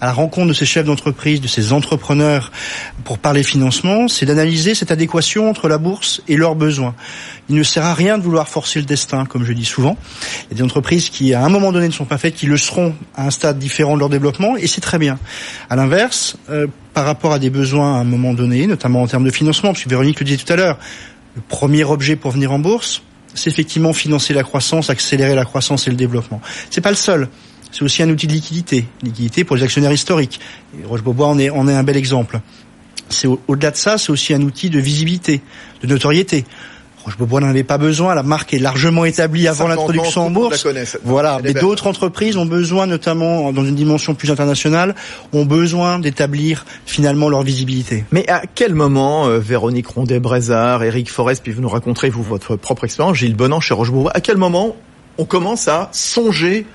à 0.00 0.06
la 0.06 0.12
rencontre 0.12 0.48
de 0.48 0.52
ces 0.54 0.64
chefs 0.64 0.86
d'entreprise, 0.86 1.42
de 1.42 1.48
ces 1.48 1.74
entrepreneurs 1.74 2.50
pour 3.04 3.18
parler 3.18 3.42
financement, 3.42 4.08
c'est 4.08 4.24
d'analyser 4.24 4.74
cette 4.74 4.90
adéquation 4.90 5.50
entre 5.50 5.68
la 5.68 5.76
bourse 5.76 6.22
et 6.28 6.36
leurs 6.38 6.54
besoins. 6.54 6.94
Il 7.50 7.56
ne 7.56 7.62
sert 7.62 7.84
à 7.84 7.92
rien 7.92 8.16
de 8.16 8.22
vouloir 8.22 8.48
forcer 8.48 8.78
le 8.78 8.86
destin, 8.86 9.26
comme 9.26 9.44
je 9.44 9.52
dis 9.52 9.66
souvent. 9.66 9.98
Il 10.44 10.52
y 10.52 10.54
a 10.54 10.56
des 10.56 10.62
entreprises 10.62 11.10
qui, 11.10 11.34
à 11.34 11.44
un 11.44 11.48
moment 11.50 11.72
donné, 11.72 11.88
ne 11.88 11.92
sont 11.92 12.06
pas 12.06 12.18
faites, 12.18 12.34
qui 12.34 12.46
le 12.46 12.56
seront 12.56 12.94
à 13.14 13.26
un 13.26 13.30
stade 13.30 13.58
différent 13.58 13.94
de 13.94 14.00
leur 14.00 14.08
développement, 14.08 14.56
et 14.56 14.66
c'est 14.66 14.80
très 14.80 14.98
bien. 14.98 15.18
À 15.68 15.76
l'inverse, 15.76 16.36
euh, 16.48 16.66
par 16.98 17.06
rapport 17.06 17.32
à 17.32 17.38
des 17.38 17.48
besoins 17.48 17.94
à 17.94 17.98
un 18.00 18.04
moment 18.04 18.34
donné, 18.34 18.66
notamment 18.66 19.02
en 19.02 19.06
termes 19.06 19.22
de 19.22 19.30
financement, 19.30 19.72
puisque 19.72 19.86
Véronique 19.86 20.18
le 20.18 20.26
disait 20.26 20.42
tout 20.44 20.52
à 20.52 20.56
l'heure, 20.56 20.78
le 21.36 21.42
premier 21.42 21.84
objet 21.84 22.16
pour 22.16 22.32
venir 22.32 22.50
en 22.50 22.58
bourse, 22.58 23.02
c'est 23.34 23.48
effectivement 23.48 23.92
financer 23.92 24.34
la 24.34 24.42
croissance, 24.42 24.90
accélérer 24.90 25.36
la 25.36 25.44
croissance 25.44 25.86
et 25.86 25.90
le 25.90 25.96
développement. 25.96 26.40
C'est 26.70 26.80
pas 26.80 26.90
le 26.90 26.96
seul. 26.96 27.28
C'est 27.70 27.82
aussi 27.82 28.02
un 28.02 28.10
outil 28.10 28.26
de 28.26 28.32
liquidité, 28.32 28.84
liquidité 29.04 29.44
pour 29.44 29.54
les 29.54 29.62
actionnaires 29.62 29.92
historiques. 29.92 30.40
Roche-Beaubois 30.86 31.28
en 31.28 31.38
est, 31.38 31.50
en 31.50 31.68
est 31.68 31.72
un 31.72 31.84
bel 31.84 31.96
exemple. 31.96 32.40
C'est 33.08 33.28
au-delà 33.28 33.70
de 33.70 33.76
ça, 33.76 33.96
c'est 33.96 34.10
aussi 34.10 34.34
un 34.34 34.42
outil 34.42 34.68
de 34.68 34.80
visibilité, 34.80 35.40
de 35.80 35.86
notoriété. 35.86 36.46
Roche-Beaubois 37.08 37.40
n'en 37.40 37.48
avait 37.48 37.64
pas 37.64 37.78
besoin, 37.78 38.14
la 38.14 38.22
marque 38.22 38.52
est 38.52 38.58
largement 38.58 39.04
établie 39.04 39.48
avant 39.48 39.66
l'introduction 39.66 40.26
en 40.26 40.30
bourse. 40.30 40.66
voilà, 41.04 41.38
mais 41.42 41.54
d'autres 41.54 41.86
entreprises 41.86 42.36
ont 42.36 42.46
besoin, 42.46 42.86
notamment 42.86 43.52
dans 43.52 43.64
une 43.64 43.74
dimension 43.74 44.14
plus 44.14 44.30
internationale, 44.30 44.94
ont 45.32 45.46
besoin 45.46 45.98
d'établir 45.98 46.66
finalement 46.86 47.28
leur 47.28 47.42
visibilité. 47.42 48.04
Mais 48.12 48.28
à 48.28 48.42
quel 48.54 48.74
moment, 48.74 49.26
euh, 49.26 49.38
Véronique 49.38 49.86
Rondet-Brézard, 49.88 50.84
Eric 50.84 51.10
Forest, 51.10 51.42
puis 51.42 51.52
vous 51.52 51.62
nous 51.62 51.68
raconterez 51.68 52.10
vous 52.10 52.22
votre 52.22 52.56
propre 52.56 52.84
expérience, 52.84 53.16
Gilles 53.16 53.36
Bonan 53.36 53.60
chez 53.60 53.74
Roche-Beaubois, 53.74 54.12
à 54.14 54.20
quel 54.20 54.36
moment 54.36 54.76
on 55.16 55.24
commence 55.24 55.66
à 55.66 55.88
songer 55.92 56.66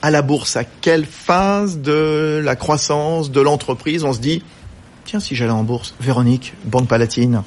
à 0.00 0.10
la 0.10 0.22
bourse? 0.22 0.56
À 0.56 0.64
quelle 0.64 1.04
phase 1.04 1.78
de 1.78 2.40
la 2.42 2.56
croissance 2.56 3.30
de 3.30 3.40
l'entreprise 3.40 4.04
on 4.04 4.12
se 4.12 4.20
dit, 4.20 4.42
tiens, 5.04 5.20
si 5.20 5.34
j'allais 5.34 5.50
en 5.50 5.64
bourse, 5.64 5.94
Véronique, 6.00 6.54
Banque 6.64 6.88
Palatine 6.88 7.42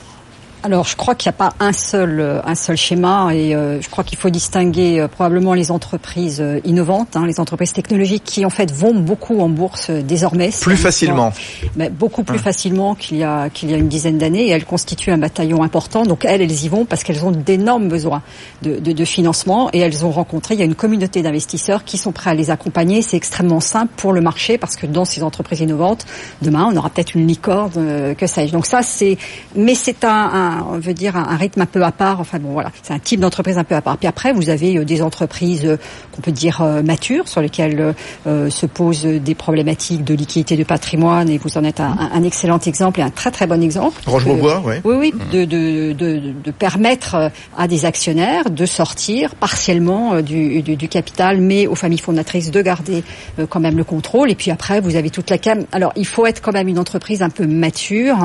Alors, 0.66 0.88
je 0.88 0.96
crois 0.96 1.14
qu'il 1.14 1.30
n'y 1.30 1.36
a 1.36 1.38
pas 1.38 1.54
un 1.60 1.74
seul 1.74 2.20
euh, 2.20 2.42
un 2.44 2.56
seul 2.56 2.76
schéma 2.76 3.36
et 3.36 3.54
euh, 3.54 3.80
je 3.80 3.88
crois 3.88 4.04
qu'il 4.04 4.18
faut 4.18 4.32
distinguer 4.32 5.00
euh, 5.00 5.08
probablement 5.08 5.54
les 5.54 5.70
entreprises 5.70 6.44
innovantes, 6.64 7.16
hein, 7.16 7.28
les 7.28 7.40
entreprises 7.40 7.72
technologiques 7.72 8.24
qui 8.24 8.48
en 8.48 8.50
fait 8.50 8.72
vont 8.72 8.96
beaucoup 8.96 9.42
en 9.42 9.50
bourse 9.50 9.92
désormais. 9.92 10.50
Plus 10.60 10.76
facilement. 10.76 11.32
Mais 11.76 11.92
beaucoup 11.92 12.24
plus 12.24 12.40
facilement 12.40 12.96
qu'il 12.96 13.18
y 13.18 13.24
a 13.24 13.52
qu'il 13.52 13.70
y 13.70 13.76
a 13.76 13.78
une 13.78 13.90
dizaine 13.90 14.18
d'années 14.18 14.48
et 14.48 14.50
elles 14.50 14.66
constituent 14.66 15.12
un 15.12 15.20
bataillon 15.20 15.62
important. 15.62 16.02
Donc 16.02 16.26
elles, 16.26 16.42
elles 16.42 16.64
y 16.64 16.68
vont 16.68 16.86
parce 16.86 17.04
qu'elles 17.04 17.24
ont 17.24 17.32
d'énormes 17.32 17.88
besoins 17.88 18.24
de, 18.64 18.80
de, 18.80 18.92
de, 18.92 19.06
financement 19.06 19.70
et 19.72 19.78
elles 19.78 20.04
ont 20.04 20.12
rencontré. 20.12 20.56
Il 20.56 20.60
y 20.60 20.64
a 20.64 20.66
une 20.66 20.74
communauté 20.74 21.22
d'investisseurs 21.22 21.84
qui 21.84 22.00
sont 22.00 22.12
prêts 22.12 22.32
à 22.32 22.34
les 22.34 22.50
accompagner. 22.50 23.04
C'est 23.04 23.18
extrêmement 23.18 23.60
simple 23.60 23.94
pour 23.98 24.14
le 24.14 24.22
marché 24.22 24.58
parce 24.58 24.78
que 24.78 24.88
dans 24.88 25.06
ces 25.06 25.22
entreprises 25.22 25.60
innovantes, 25.60 26.08
demain, 26.42 26.68
on 26.72 26.76
aura 26.76 26.90
peut-être 26.90 27.14
une 27.14 27.28
licorne, 27.28 28.16
que 28.16 28.26
sais-je. 28.26 28.52
Donc 28.52 28.66
ça, 28.66 28.82
c'est 28.82 29.20
mais 29.56 29.76
c'est 29.76 30.04
un, 30.04 30.10
un 30.10 30.55
on 30.72 30.80
veut 30.80 30.94
dire, 30.94 31.16
un, 31.16 31.36
rythme 31.36 31.62
un 31.62 31.66
peu 31.66 31.84
à 31.84 31.92
part. 31.92 32.20
Enfin 32.20 32.40
bon, 32.40 32.52
voilà, 32.54 32.72
c'est 32.84 32.94
un 32.94 33.00
type 33.00 33.20
d'entreprise 33.20 33.58
un 33.58 33.64
peu 33.64 33.76
à 33.76 33.82
part. 33.82 33.98
Puis 33.98 34.08
après, 34.08 34.34
vous 34.34 34.50
avez 34.50 34.78
euh, 34.78 34.86
des 34.86 35.02
entreprises 35.02 35.66
euh, 35.66 35.78
qu'on 36.12 36.22
peut 36.22 36.32
dire 36.32 36.62
euh, 36.62 36.82
matures, 36.82 37.28
sur 37.28 37.42
lesquelles 37.42 37.94
se 38.26 38.66
posent 38.66 39.06
des 39.06 39.36
problématiques 39.36 40.04
de 40.04 40.14
liquidité 40.14 40.58
de 40.58 40.64
patrimoine, 40.64 41.30
et 41.30 41.38
vous 41.38 41.58
en 41.58 41.64
êtes 41.64 41.80
un, 41.80 42.24
excellent 42.24 42.60
exemple 42.60 43.00
et 43.00 43.04
un 43.04 43.10
très 43.10 43.32
très 43.32 43.48
bon 43.48 43.62
exemple. 43.62 44.02
Roche-Beaubois, 44.06 44.62
oui. 44.66 44.76
Oui, 44.84 44.96
oui, 44.96 45.14
de, 45.32 45.46
de, 45.46 45.94
de, 45.94 46.34
de, 46.44 46.52
permettre 46.52 47.32
à 47.58 47.68
des 47.68 47.86
actionnaires 47.86 48.50
de 48.50 48.66
sortir 48.66 49.36
partiellement 49.36 50.22
du, 50.22 50.62
du, 50.62 50.76
du, 50.76 50.88
capital, 50.88 51.40
mais 51.42 51.68
aux 51.68 51.76
familles 51.76 52.00
fondatrices 52.00 52.52
de 52.52 52.62
garder 52.62 53.04
quand 53.50 53.60
même 53.60 53.78
le 53.78 53.84
contrôle. 53.84 54.32
Et 54.32 54.36
puis 54.36 54.52
après, 54.52 54.82
vous 54.82 54.96
avez 54.96 55.10
toute 55.10 55.30
la 55.30 55.38
cam. 55.38 55.66
Alors, 55.72 55.94
il 55.96 56.06
faut 56.06 56.26
être 56.26 56.42
quand 56.42 56.54
même 56.54 56.68
une 56.68 56.80
entreprise 56.80 57.22
un 57.22 57.30
peu 57.30 57.46
mature, 57.46 58.18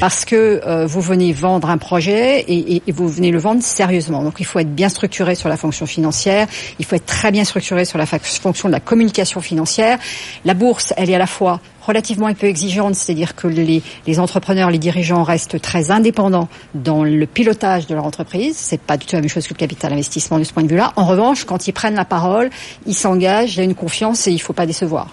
parce 0.00 0.24
que 0.24 0.86
vous 0.86 1.00
venez 1.00 1.32
vendre 1.32 1.70
un 1.72 1.78
projet 1.78 2.44
et, 2.48 2.82
vous 2.92 3.08
venez 3.08 3.30
le 3.30 3.38
vendre 3.38 3.62
sérieusement. 3.62 4.22
Donc 4.22 4.36
il 4.38 4.46
faut 4.46 4.58
être 4.58 4.74
bien 4.74 4.88
structuré 4.88 5.34
sur 5.34 5.48
la 5.48 5.56
fonction 5.56 5.86
financière, 5.86 6.46
il 6.78 6.84
faut 6.84 6.96
être 6.96 7.06
très 7.06 7.30
bien 7.30 7.44
structuré 7.44 7.84
sur 7.84 7.98
la 7.98 8.06
fonction 8.06 8.68
de 8.68 8.72
la 8.72 8.80
communication 8.80 9.40
financière. 9.40 9.98
La 10.44 10.54
bourse, 10.54 10.92
elle 10.96 11.10
est 11.10 11.14
à 11.14 11.18
la 11.18 11.26
fois 11.26 11.60
relativement 11.86 12.26
un 12.26 12.34
peu 12.34 12.46
exigeante, 12.46 12.94
c'est-à-dire 12.94 13.34
que 13.34 13.46
les, 13.46 13.82
les, 14.06 14.20
entrepreneurs, 14.20 14.70
les 14.70 14.78
dirigeants 14.78 15.22
restent 15.22 15.60
très 15.60 15.90
indépendants 15.90 16.48
dans 16.74 17.04
le 17.04 17.26
pilotage 17.26 17.86
de 17.86 17.94
leur 17.94 18.04
entreprise. 18.04 18.56
C'est 18.56 18.80
pas 18.80 18.96
du 18.96 19.06
tout 19.06 19.16
la 19.16 19.20
même 19.20 19.28
chose 19.28 19.46
que 19.46 19.54
le 19.54 19.58
capital 19.58 19.92
investissement 19.92 20.38
de 20.38 20.44
ce 20.44 20.52
point 20.52 20.62
de 20.62 20.68
vue-là. 20.68 20.92
En 20.96 21.06
revanche, 21.06 21.44
quand 21.44 21.66
ils 21.68 21.72
prennent 21.72 21.94
la 21.94 22.04
parole, 22.04 22.50
ils 22.86 22.94
s'engagent, 22.94 23.54
il 23.54 23.58
y 23.58 23.60
a 23.60 23.64
une 23.64 23.74
confiance 23.74 24.26
et 24.26 24.32
il 24.32 24.38
faut 24.38 24.52
pas 24.52 24.66
décevoir. 24.66 25.08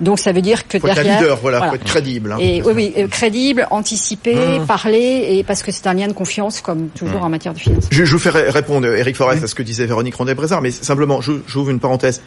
Donc 0.00 0.18
ça 0.18 0.32
veut 0.32 0.42
dire 0.42 0.66
que 0.66 0.78
faut 0.78 0.86
derrière, 0.86 1.06
être 1.06 1.20
leader, 1.20 1.38
voilà, 1.40 1.68
faut 1.68 1.74
être 1.74 1.84
crédible. 1.84 2.32
Hein. 2.32 2.38
Et 2.40 2.62
oui, 2.62 2.72
oui, 2.74 2.92
euh, 2.96 3.08
crédible, 3.08 3.66
anticiper, 3.70 4.60
mmh. 4.60 4.66
parler, 4.66 5.26
et 5.30 5.44
parce 5.44 5.62
que 5.62 5.72
c'est 5.72 5.86
un 5.86 5.94
lien 5.94 6.08
de 6.08 6.12
confiance 6.12 6.60
comme 6.60 6.88
toujours 6.88 7.20
mmh. 7.20 7.24
en 7.24 7.28
matière 7.28 7.54
de 7.54 7.58
finance. 7.58 7.84
Je, 7.90 8.04
je 8.04 8.12
vous 8.12 8.18
fais 8.18 8.30
répondre, 8.30 8.86
Eric 8.86 9.16
Forest, 9.16 9.44
à 9.44 9.46
ce 9.46 9.54
que 9.54 9.62
disait 9.62 9.86
Véronique 9.86 10.14
Rondé-Brézard, 10.14 10.62
mais 10.62 10.70
simplement, 10.70 11.20
j'ouvre 11.20 11.70
une 11.70 11.80
parenthèse 11.80 12.22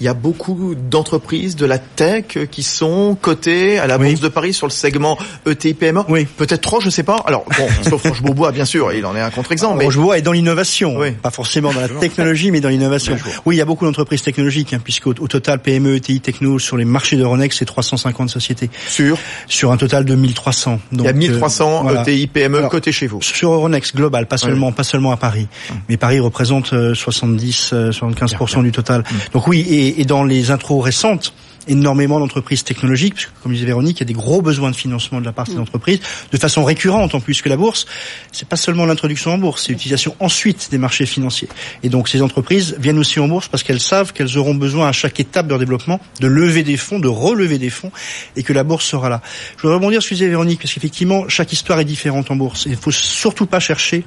il 0.00 0.06
y 0.06 0.08
a 0.08 0.14
beaucoup 0.14 0.74
d'entreprises 0.74 1.56
de 1.56 1.66
la 1.66 1.78
tech 1.78 2.38
qui 2.50 2.62
sont 2.62 3.16
cotées 3.20 3.78
à 3.78 3.86
la 3.86 3.98
Bourse 3.98 4.20
de 4.20 4.28
Paris 4.28 4.52
sur 4.52 4.66
le 4.66 4.72
segment 4.72 5.18
ETI-PME. 5.46 6.02
Oui. 6.08 6.26
Peut-être 6.36 6.60
trop, 6.60 6.80
je 6.80 6.90
sais 6.90 7.02
pas. 7.02 7.22
Alors, 7.26 7.44
bon, 7.56 7.66
sauf 7.88 8.02
Roche 8.02 8.22
Beaubois, 8.22 8.52
bien 8.52 8.64
sûr, 8.64 8.92
il 8.92 9.04
en 9.06 9.16
est 9.16 9.20
un 9.20 9.30
contre-exemple. 9.30 9.78
Mais... 9.78 9.84
Roche 9.86 10.16
est 10.16 10.22
dans 10.22 10.32
l'innovation, 10.32 10.96
oui. 10.98 11.12
pas 11.12 11.30
forcément 11.30 11.72
dans 11.72 11.80
la 11.80 11.88
technologie, 11.88 12.50
mais 12.50 12.60
dans 12.60 12.68
l'innovation. 12.68 13.16
Oui, 13.44 13.56
il 13.56 13.58
y 13.58 13.62
a 13.62 13.64
beaucoup 13.64 13.84
d'entreprises 13.84 14.22
technologiques, 14.22 14.72
hein, 14.72 14.80
puisqu'au 14.82 15.14
au 15.18 15.28
total, 15.28 15.60
PME, 15.60 15.96
ETI, 15.96 16.20
Techno, 16.20 16.58
sur 16.58 16.76
les 16.76 16.84
marchés 16.84 17.16
d'Euronext, 17.16 17.58
c'est 17.58 17.64
350 17.64 18.28
sociétés. 18.28 18.70
Sur 18.88 19.18
Sur 19.46 19.72
un 19.72 19.76
total 19.76 20.04
de 20.04 20.14
1300. 20.14 20.80
Donc, 20.92 21.00
il 21.00 21.04
y 21.04 21.08
a 21.08 21.12
1300 21.12 22.02
ETI, 22.02 22.26
PME 22.26 22.68
cotés 22.68 22.92
chez 22.92 23.06
vous. 23.06 23.22
Sur 23.22 23.52
Euronext 23.52 23.96
global, 23.96 24.26
pas 24.26 24.36
seulement, 24.36 24.72
pas 24.72 24.84
seulement 24.84 25.12
à 25.12 25.16
Paris. 25.16 25.48
Hum. 25.70 25.76
Mais 25.88 25.96
Paris 25.96 26.20
représente 26.20 26.74
70, 26.94 27.70
euh, 27.72 27.90
75% 27.90 28.58
euh, 28.58 28.62
du 28.62 28.72
total. 28.72 29.04
Hum. 29.10 29.18
Donc 29.32 29.46
oui, 29.46 29.60
et 29.60 29.85
et, 29.96 30.04
dans 30.04 30.24
les 30.24 30.50
intros 30.50 30.82
récentes, 30.82 31.32
énormément 31.68 32.20
d'entreprises 32.20 32.64
technologiques, 32.64 33.14
puisque 33.14 33.30
comme 33.42 33.52
disait 33.52 33.66
Véronique, 33.66 33.98
il 33.98 34.00
y 34.00 34.02
a 34.04 34.06
des 34.06 34.12
gros 34.12 34.42
besoins 34.42 34.70
de 34.70 34.76
financement 34.76 35.20
de 35.20 35.24
la 35.24 35.32
part 35.32 35.46
des 35.46 35.54
mm. 35.54 35.60
entreprises, 35.60 36.00
de 36.30 36.38
façon 36.38 36.64
récurrente 36.64 37.14
en 37.14 37.20
plus 37.20 37.42
que 37.42 37.48
la 37.48 37.56
bourse. 37.56 37.86
C'est 38.32 38.48
pas 38.48 38.56
seulement 38.56 38.86
l'introduction 38.86 39.32
en 39.32 39.38
bourse, 39.38 39.64
c'est 39.66 39.72
l'utilisation 39.72 40.14
ensuite 40.20 40.68
des 40.70 40.78
marchés 40.78 41.06
financiers. 41.06 41.48
Et 41.82 41.88
donc 41.88 42.08
ces 42.08 42.22
entreprises 42.22 42.76
viennent 42.78 42.98
aussi 42.98 43.20
en 43.20 43.28
bourse 43.28 43.48
parce 43.48 43.62
qu'elles 43.62 43.80
savent 43.80 44.12
qu'elles 44.12 44.38
auront 44.38 44.54
besoin 44.54 44.88
à 44.88 44.92
chaque 44.92 45.18
étape 45.20 45.46
de 45.46 45.50
leur 45.50 45.58
développement 45.58 46.00
de 46.20 46.26
lever 46.26 46.62
des 46.62 46.76
fonds, 46.76 46.98
de 46.98 47.08
relever 47.08 47.58
des 47.58 47.70
fonds, 47.70 47.90
et 48.36 48.42
que 48.42 48.52
la 48.52 48.64
bourse 48.64 48.86
sera 48.86 49.08
là. 49.08 49.20
Je 49.56 49.62
voudrais 49.62 49.76
rebondir 49.76 50.02
sur 50.02 50.08
ce 50.08 50.10
que 50.10 50.14
disait 50.14 50.28
Véronique, 50.28 50.60
parce 50.60 50.72
qu'effectivement, 50.72 51.28
chaque 51.28 51.52
histoire 51.52 51.80
est 51.80 51.84
différente 51.84 52.30
en 52.30 52.36
bourse. 52.36 52.66
Il 52.66 52.76
faut 52.76 52.90
surtout 52.90 53.46
pas 53.46 53.60
chercher 53.60 54.04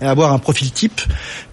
à 0.00 0.10
avoir 0.10 0.32
un 0.32 0.38
profil 0.38 0.70
type, 0.70 1.00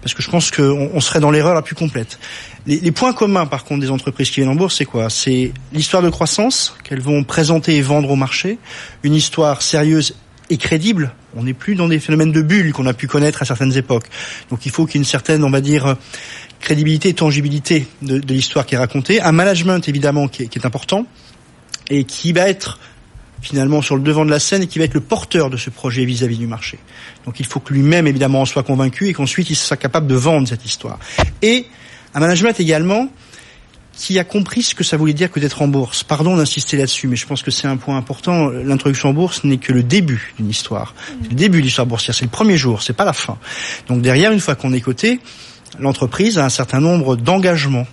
parce 0.00 0.14
que 0.14 0.22
je 0.22 0.30
pense 0.30 0.50
qu'on 0.50 0.90
on 0.92 1.00
serait 1.00 1.20
dans 1.20 1.30
l'erreur 1.30 1.54
la 1.54 1.62
plus 1.62 1.74
complète. 1.74 2.18
Les, 2.66 2.80
les, 2.80 2.92
points 2.92 3.12
communs, 3.12 3.46
par 3.46 3.64
contre, 3.64 3.80
des 3.80 3.90
entreprises 3.90 4.30
qui 4.30 4.40
viennent 4.40 4.50
en 4.50 4.54
bourse, 4.54 4.76
c'est 4.76 4.84
quoi? 4.84 5.10
C'est 5.10 5.52
l'histoire 5.72 6.02
de 6.02 6.10
croissance 6.10 6.76
qu'elles 6.84 7.00
vont 7.00 7.24
présenter 7.24 7.76
et 7.76 7.82
vendre 7.82 8.10
au 8.10 8.16
marché, 8.16 8.58
une 9.02 9.14
histoire 9.14 9.62
sérieuse 9.62 10.14
et 10.50 10.56
crédible. 10.56 11.14
On 11.36 11.44
n'est 11.44 11.54
plus 11.54 11.74
dans 11.74 11.88
des 11.88 12.00
phénomènes 12.00 12.32
de 12.32 12.42
bulles 12.42 12.72
qu'on 12.72 12.86
a 12.86 12.94
pu 12.94 13.06
connaître 13.06 13.42
à 13.42 13.44
certaines 13.44 13.76
époques. 13.76 14.06
Donc 14.50 14.66
il 14.66 14.72
faut 14.72 14.86
qu'il 14.86 14.96
y 14.96 14.98
ait 14.98 15.02
une 15.02 15.08
certaine, 15.08 15.44
on 15.44 15.50
va 15.50 15.60
dire, 15.60 15.96
crédibilité 16.60 17.10
et 17.10 17.14
tangibilité 17.14 17.86
de, 18.02 18.18
de 18.18 18.34
l'histoire 18.34 18.66
qui 18.66 18.74
est 18.74 18.78
racontée. 18.78 19.20
Un 19.20 19.32
management, 19.32 19.88
évidemment, 19.88 20.28
qui 20.28 20.44
est, 20.44 20.46
qui 20.48 20.58
est 20.58 20.66
important 20.66 21.06
et 21.90 22.04
qui 22.04 22.32
va 22.32 22.48
être 22.48 22.78
finalement 23.40 23.82
sur 23.82 23.96
le 23.96 24.02
devant 24.02 24.24
de 24.24 24.30
la 24.30 24.40
scène 24.40 24.62
et 24.62 24.66
qui 24.66 24.78
va 24.78 24.84
être 24.84 24.94
le 24.94 25.00
porteur 25.00 25.50
de 25.50 25.56
ce 25.56 25.70
projet 25.70 26.04
vis-à-vis 26.04 26.38
du 26.38 26.46
marché. 26.46 26.78
Donc 27.24 27.40
il 27.40 27.46
faut 27.46 27.60
que 27.60 27.72
lui-même 27.72 28.06
évidemment 28.06 28.42
en 28.42 28.44
soit 28.44 28.62
convaincu 28.62 29.08
et 29.08 29.12
qu'ensuite 29.12 29.50
il 29.50 29.54
soit 29.54 29.76
capable 29.76 30.06
de 30.06 30.14
vendre 30.14 30.48
cette 30.48 30.64
histoire. 30.64 30.98
Et 31.42 31.66
un 32.14 32.20
management 32.20 32.58
également 32.58 33.08
qui 33.98 34.18
a 34.18 34.24
compris 34.24 34.62
ce 34.62 34.74
que 34.76 34.84
ça 34.84 34.96
voulait 34.96 35.12
dire 35.12 35.30
que 35.30 35.40
d'être 35.40 35.60
en 35.60 35.66
bourse. 35.66 36.04
Pardon 36.04 36.36
d'insister 36.36 36.76
là-dessus, 36.76 37.08
mais 37.08 37.16
je 37.16 37.26
pense 37.26 37.42
que 37.42 37.50
c'est 37.50 37.66
un 37.66 37.76
point 37.76 37.96
important. 37.96 38.48
L'introduction 38.48 39.08
en 39.08 39.12
bourse 39.12 39.42
n'est 39.42 39.58
que 39.58 39.72
le 39.72 39.82
début 39.82 40.32
d'une 40.38 40.48
histoire. 40.48 40.94
le 41.28 41.34
début 41.34 41.58
de 41.58 41.64
l'histoire 41.64 41.86
boursière, 41.86 42.14
c'est 42.14 42.24
le 42.24 42.30
premier 42.30 42.56
jour, 42.56 42.80
c'est 42.80 42.92
pas 42.92 43.04
la 43.04 43.12
fin. 43.12 43.38
Donc 43.88 44.00
derrière, 44.00 44.30
une 44.30 44.38
fois 44.38 44.54
qu'on 44.54 44.72
est 44.72 44.80
coté, 44.80 45.18
l'entreprise 45.80 46.38
a 46.38 46.44
un 46.44 46.48
certain 46.48 46.80
nombre 46.80 47.16
d'engagements 47.16 47.86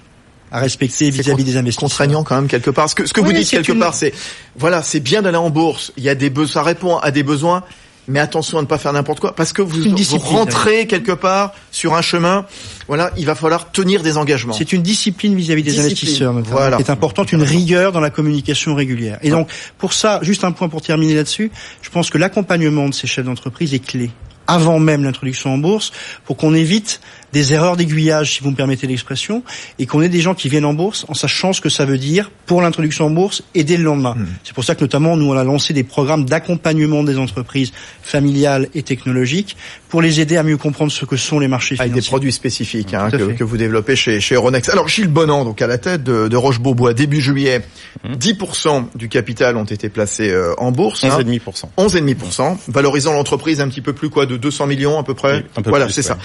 à 0.51 0.59
respecter 0.59 1.09
vis-à-vis 1.09 1.43
des 1.43 1.57
investisseurs. 1.57 1.89
Contraignant 1.89 2.23
quand 2.23 2.35
même 2.35 2.47
quelque 2.47 2.69
part. 2.69 2.87
Ce 2.87 2.95
que, 2.95 3.07
ce 3.07 3.13
que 3.13 3.21
vous 3.21 3.33
dites 3.33 3.49
quelque 3.49 3.73
part, 3.73 3.95
c'est 3.95 4.13
voilà, 4.55 4.83
c'est 4.83 4.99
bien 4.99 5.23
d'aller 5.23 5.37
en 5.37 5.49
bourse. 5.49 5.91
Il 5.97 6.03
y 6.03 6.09
a 6.09 6.15
des 6.15 6.29
besoins, 6.29 6.53
ça 6.53 6.63
répond 6.63 6.97
à 6.97 7.09
des 7.09 7.23
besoins, 7.23 7.63
mais 8.07 8.19
attention 8.19 8.57
à 8.57 8.61
ne 8.61 8.67
pas 8.67 8.77
faire 8.77 8.93
n'importe 8.93 9.19
quoi 9.19 9.35
parce 9.35 9.53
que 9.53 9.61
vous, 9.61 9.81
vous 9.81 10.17
rentrez 10.17 10.87
quelque 10.87 11.11
part 11.11 11.53
sur 11.71 11.95
un 11.95 12.01
chemin. 12.01 12.45
Voilà, 12.87 13.11
il 13.17 13.25
va 13.25 13.35
falloir 13.35 13.71
tenir 13.71 14.03
des 14.03 14.17
engagements. 14.17 14.53
C'est 14.53 14.73
une 14.73 14.83
discipline 14.83 15.35
vis-à-vis 15.35 15.63
des 15.63 15.79
investisseurs. 15.79 16.33
Voilà. 16.33 16.77
C'est 16.77 16.89
importante, 16.89 17.31
une 17.31 17.43
rigueur 17.43 17.91
dans 17.91 17.99
la 17.99 18.09
communication 18.09 18.75
régulière. 18.75 19.19
Et 19.23 19.29
donc, 19.29 19.49
pour 19.77 19.93
ça, 19.93 20.19
juste 20.21 20.43
un 20.43 20.51
point 20.51 20.69
pour 20.69 20.81
terminer 20.81 21.15
là-dessus, 21.15 21.51
je 21.81 21.89
pense 21.89 22.09
que 22.09 22.17
l'accompagnement 22.17 22.89
de 22.89 22.93
ces 22.93 23.07
chefs 23.07 23.25
d'entreprise 23.25 23.73
est 23.73 23.79
clé 23.79 24.11
avant 24.47 24.79
même 24.79 25.03
l'introduction 25.03 25.53
en 25.53 25.57
bourse 25.57 25.91
pour 26.23 26.37
qu'on 26.37 26.53
évite 26.53 27.01
des 27.35 27.51
erreurs 27.51 27.75
d'aiguillage, 27.75 28.35
si 28.35 28.41
vous 28.41 28.51
me 28.51 28.55
permettez 28.55 28.87
l'expression, 28.87 29.43
et 29.77 29.85
qu'on 29.85 30.01
ait 30.01 30.07
des 30.07 30.21
gens 30.21 30.35
qui 30.35 30.47
viennent 30.47 30.63
en 30.63 30.73
bourse 30.73 31.05
en 31.09 31.13
sachant 31.13 31.51
ce 31.51 31.59
que 31.59 31.67
ça 31.67 31.83
veut 31.83 31.97
dire 31.97 32.31
pour 32.45 32.61
l'introduction 32.61 33.07
en 33.07 33.09
bourse 33.09 33.43
et 33.53 33.65
dès 33.65 33.75
le 33.75 33.83
lendemain. 33.83 34.15
Hmm. 34.17 34.27
C'est 34.45 34.53
pour 34.53 34.63
ça 34.63 34.73
que 34.73 34.79
notamment 34.79 35.17
nous 35.17 35.25
on 35.25 35.33
a 35.37 35.43
lancé 35.43 35.73
des 35.73 35.83
programmes 35.83 36.23
d'accompagnement 36.23 37.03
des 37.03 37.17
entreprises 37.17 37.73
familiales 38.01 38.69
et 38.73 38.83
technologiques 38.83 39.57
pour 39.89 40.01
les 40.01 40.21
aider 40.21 40.37
à 40.37 40.43
mieux 40.43 40.55
comprendre 40.55 40.93
ce 40.93 41.03
que 41.03 41.17
sont 41.17 41.39
les 41.39 41.49
marchés 41.49 41.75
financiers. 41.75 41.91
Avec 41.91 42.03
des 42.03 42.07
produits 42.07 42.31
spécifiques 42.31 42.93
hein, 42.93 43.09
que, 43.11 43.43
vous 43.43 43.57
développez 43.57 43.97
chez, 43.97 44.21
chez 44.21 44.35
Euronext. 44.35 44.69
Alors 44.69 44.87
Gilles 44.87 45.09
Bonan, 45.09 45.43
donc 45.43 45.61
à 45.61 45.67
la 45.67 45.77
tête 45.77 46.03
de, 46.03 46.29
de 46.29 46.37
Roche-Beaubois, 46.37 46.93
début 46.93 47.19
juillet, 47.19 47.61
10% 48.07 48.81
hmm. 48.81 48.85
du 48.95 49.09
capital 49.09 49.57
ont 49.57 49.65
été 49.65 49.89
placés 49.89 50.29
euh, 50.29 50.53
en 50.57 50.71
bourse. 50.71 51.03
11,5%. 51.03 51.65
Hein, 51.65 51.69
11,5%, 51.77 52.57
valorisant 52.69 53.11
l'entreprise 53.11 53.59
un 53.59 53.67
petit 53.67 53.81
peu 53.81 53.91
plus 53.91 54.09
quoi 54.09 54.25
de 54.25 54.37
200 54.37 54.67
millions 54.67 54.97
à 54.97 55.03
peu 55.03 55.15
près? 55.15 55.43
voilà, 55.65 55.89
c'est 55.89 56.01
ça. 56.01 56.17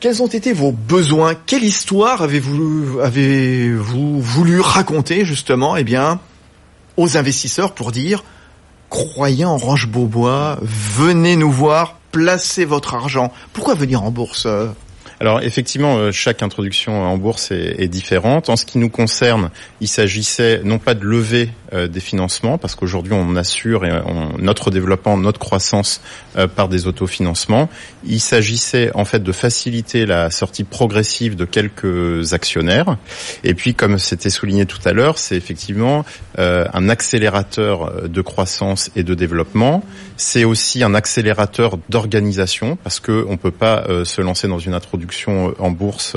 Quels 0.00 0.22
ont 0.22 0.28
été 0.28 0.54
vos 0.54 0.72
besoins? 0.72 1.34
Quelle 1.34 1.62
histoire 1.62 2.22
avez-vous 2.22 3.00
avez-vous 3.00 4.18
voulu 4.22 4.60
raconter 4.60 5.26
justement? 5.26 5.76
Eh 5.76 5.84
bien 5.84 6.20
aux 6.96 7.18
investisseurs 7.18 7.74
pour 7.74 7.92
dire 7.92 8.24
croyez 8.88 9.44
en 9.44 9.58
Roche-Beaubois, 9.58 10.58
venez 10.62 11.36
nous 11.36 11.52
voir, 11.52 11.98
placez 12.12 12.64
votre 12.64 12.94
argent. 12.94 13.30
Pourquoi 13.52 13.74
venir 13.74 14.02
en 14.02 14.10
bourse 14.10 14.46
Alors 15.20 15.42
effectivement, 15.42 16.10
chaque 16.12 16.42
introduction 16.42 17.02
en 17.04 17.18
bourse 17.18 17.50
est, 17.50 17.88
différente. 17.88 18.48
En 18.48 18.56
ce 18.56 18.64
qui 18.64 18.78
nous 18.78 18.88
concerne, 18.88 19.50
il 19.80 19.88
s'agissait 19.88 20.62
non 20.64 20.78
pas 20.78 20.94
de 20.94 21.04
lever 21.04 21.50
des 21.72 22.00
financements, 22.00 22.58
parce 22.58 22.74
qu'aujourd'hui 22.74 23.12
on 23.12 23.36
assure 23.36 23.84
notre 24.38 24.70
développement, 24.70 25.16
notre 25.18 25.38
croissance 25.38 26.00
par 26.56 26.68
des 26.68 26.86
autofinancements. 26.86 27.68
Il 28.04 28.20
s'agissait 28.20 28.90
en 28.94 29.04
fait 29.04 29.22
de 29.22 29.32
faciliter 29.32 30.06
la 30.06 30.30
sortie 30.30 30.64
progressive 30.64 31.36
de 31.36 31.44
quelques 31.44 32.32
actionnaires. 32.32 32.96
Et 33.44 33.54
puis, 33.54 33.74
comme 33.74 33.98
c'était 33.98 34.30
souligné 34.30 34.66
tout 34.66 34.80
à 34.84 34.92
l'heure, 34.92 35.18
c'est 35.18 35.36
effectivement 35.36 36.04
euh, 36.38 36.66
un 36.72 36.88
accélérateur 36.88 38.08
de 38.08 38.22
croissance 38.22 38.90
et 38.96 39.02
de 39.02 39.14
développement. 39.14 39.82
C'est 40.16 40.44
aussi 40.44 40.82
un 40.82 40.94
accélérateur 40.94 41.78
d'organisation 41.88 42.76
parce 42.76 43.00
que 43.00 43.24
on 43.28 43.36
peut 43.36 43.50
pas 43.50 43.84
euh, 43.88 44.04
se 44.04 44.20
lancer 44.20 44.48
dans 44.48 44.58
une 44.58 44.74
introduction 44.74 45.09
en 45.58 45.70
bourse 45.70 46.16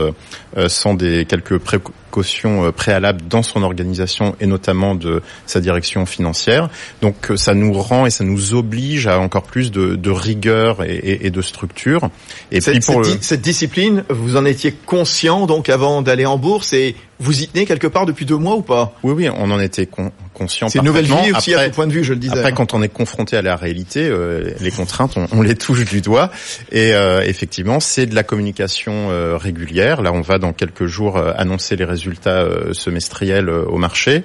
euh, 0.58 0.70
sans 0.70 0.94
des 0.94 1.26
quelques 1.26 1.58
précautions 1.58 2.72
préalables 2.72 3.22
dans 3.28 3.42
son 3.42 3.64
organisation 3.64 4.36
et 4.40 4.46
notamment 4.46 4.94
de 4.96 5.22
sa 5.46 5.60
direction 5.60 6.06
financière. 6.06 6.70
Donc, 7.02 7.32
ça 7.36 7.54
nous 7.54 7.74
rend 7.74 8.06
et 8.06 8.12
ça 8.12 8.24
nous 8.24 8.54
oblige 8.54 9.08
à 9.08 9.20
encore 9.20 9.44
plus 9.44 9.72
de, 9.72 9.96
de 9.96 10.10
rigueur 10.12 10.84
et, 10.84 10.96
et, 10.96 11.26
et, 11.26 11.30
de 11.32 11.42
structure. 11.42 12.10
Et 12.52 12.62
cette, 12.62 12.74
puis 12.76 12.94
pour 12.94 13.06
cette, 13.06 13.24
cette 13.24 13.42
discipline, 13.42 14.04
vous 14.10 14.38
en 14.38 14.46
étiez 14.46 14.74
conscient 14.86 15.48
donc 15.48 15.70
avant 15.70 16.02
d'aller 16.02 16.26
en 16.26 16.38
bourse 16.38 16.74
et 16.74 16.96
vous 17.20 17.42
y 17.42 17.48
tenez 17.48 17.66
quelque 17.66 17.88
part 17.88 18.06
depuis 18.06 18.26
deux 18.26 18.38
mois 18.38 18.56
ou 18.56 18.62
pas? 18.62 18.94
Oui, 19.04 19.14
oui, 19.14 19.30
on 19.36 19.50
en 19.50 19.60
était 19.60 19.86
con 19.86 20.12
conscient. 20.44 20.70
C'est 20.70 20.80
une 20.80 20.86
nouvelle 20.86 21.06
vie 21.06 21.32
aussi 21.36 21.54
après, 21.54 21.66
à 21.66 21.70
tout 21.70 21.76
point 21.76 21.88
de 21.88 21.94
vue, 21.94 22.04
je 22.04 22.14
le 22.14 22.20
disais. 22.20 22.38
Après, 22.38 22.54
quand 22.54 22.74
on 22.74 22.82
est 22.82 22.90
confronté 22.90 23.38
à 23.38 23.42
la 23.42 23.56
réalité, 23.56 24.08
euh, 24.08 24.52
les 24.60 24.72
contraintes, 24.72 25.18
on, 25.18 25.28
on, 25.32 25.42
les 25.42 25.56
touche 25.56 25.86
du 25.86 26.02
doigt. 26.02 26.32
Et 26.72 26.94
euh, 26.94 27.22
effectivement, 27.22 27.80
c'est 27.80 28.06
de 28.06 28.16
la 28.16 28.24
communication 28.24 29.10
euh, 29.12 29.38
régulière. 29.38 30.02
Là, 30.02 30.12
on 30.14 30.22
va 30.22 30.38
dans 30.38 30.54
quelques 30.54 30.86
jours 30.86 31.18
euh, 31.18 31.32
annoncer 31.38 31.76
les 31.76 31.86
résultats 31.86 32.42
euh, 32.42 32.74
semestriels 32.74 33.50
au 33.50 33.78
marché. 33.78 34.24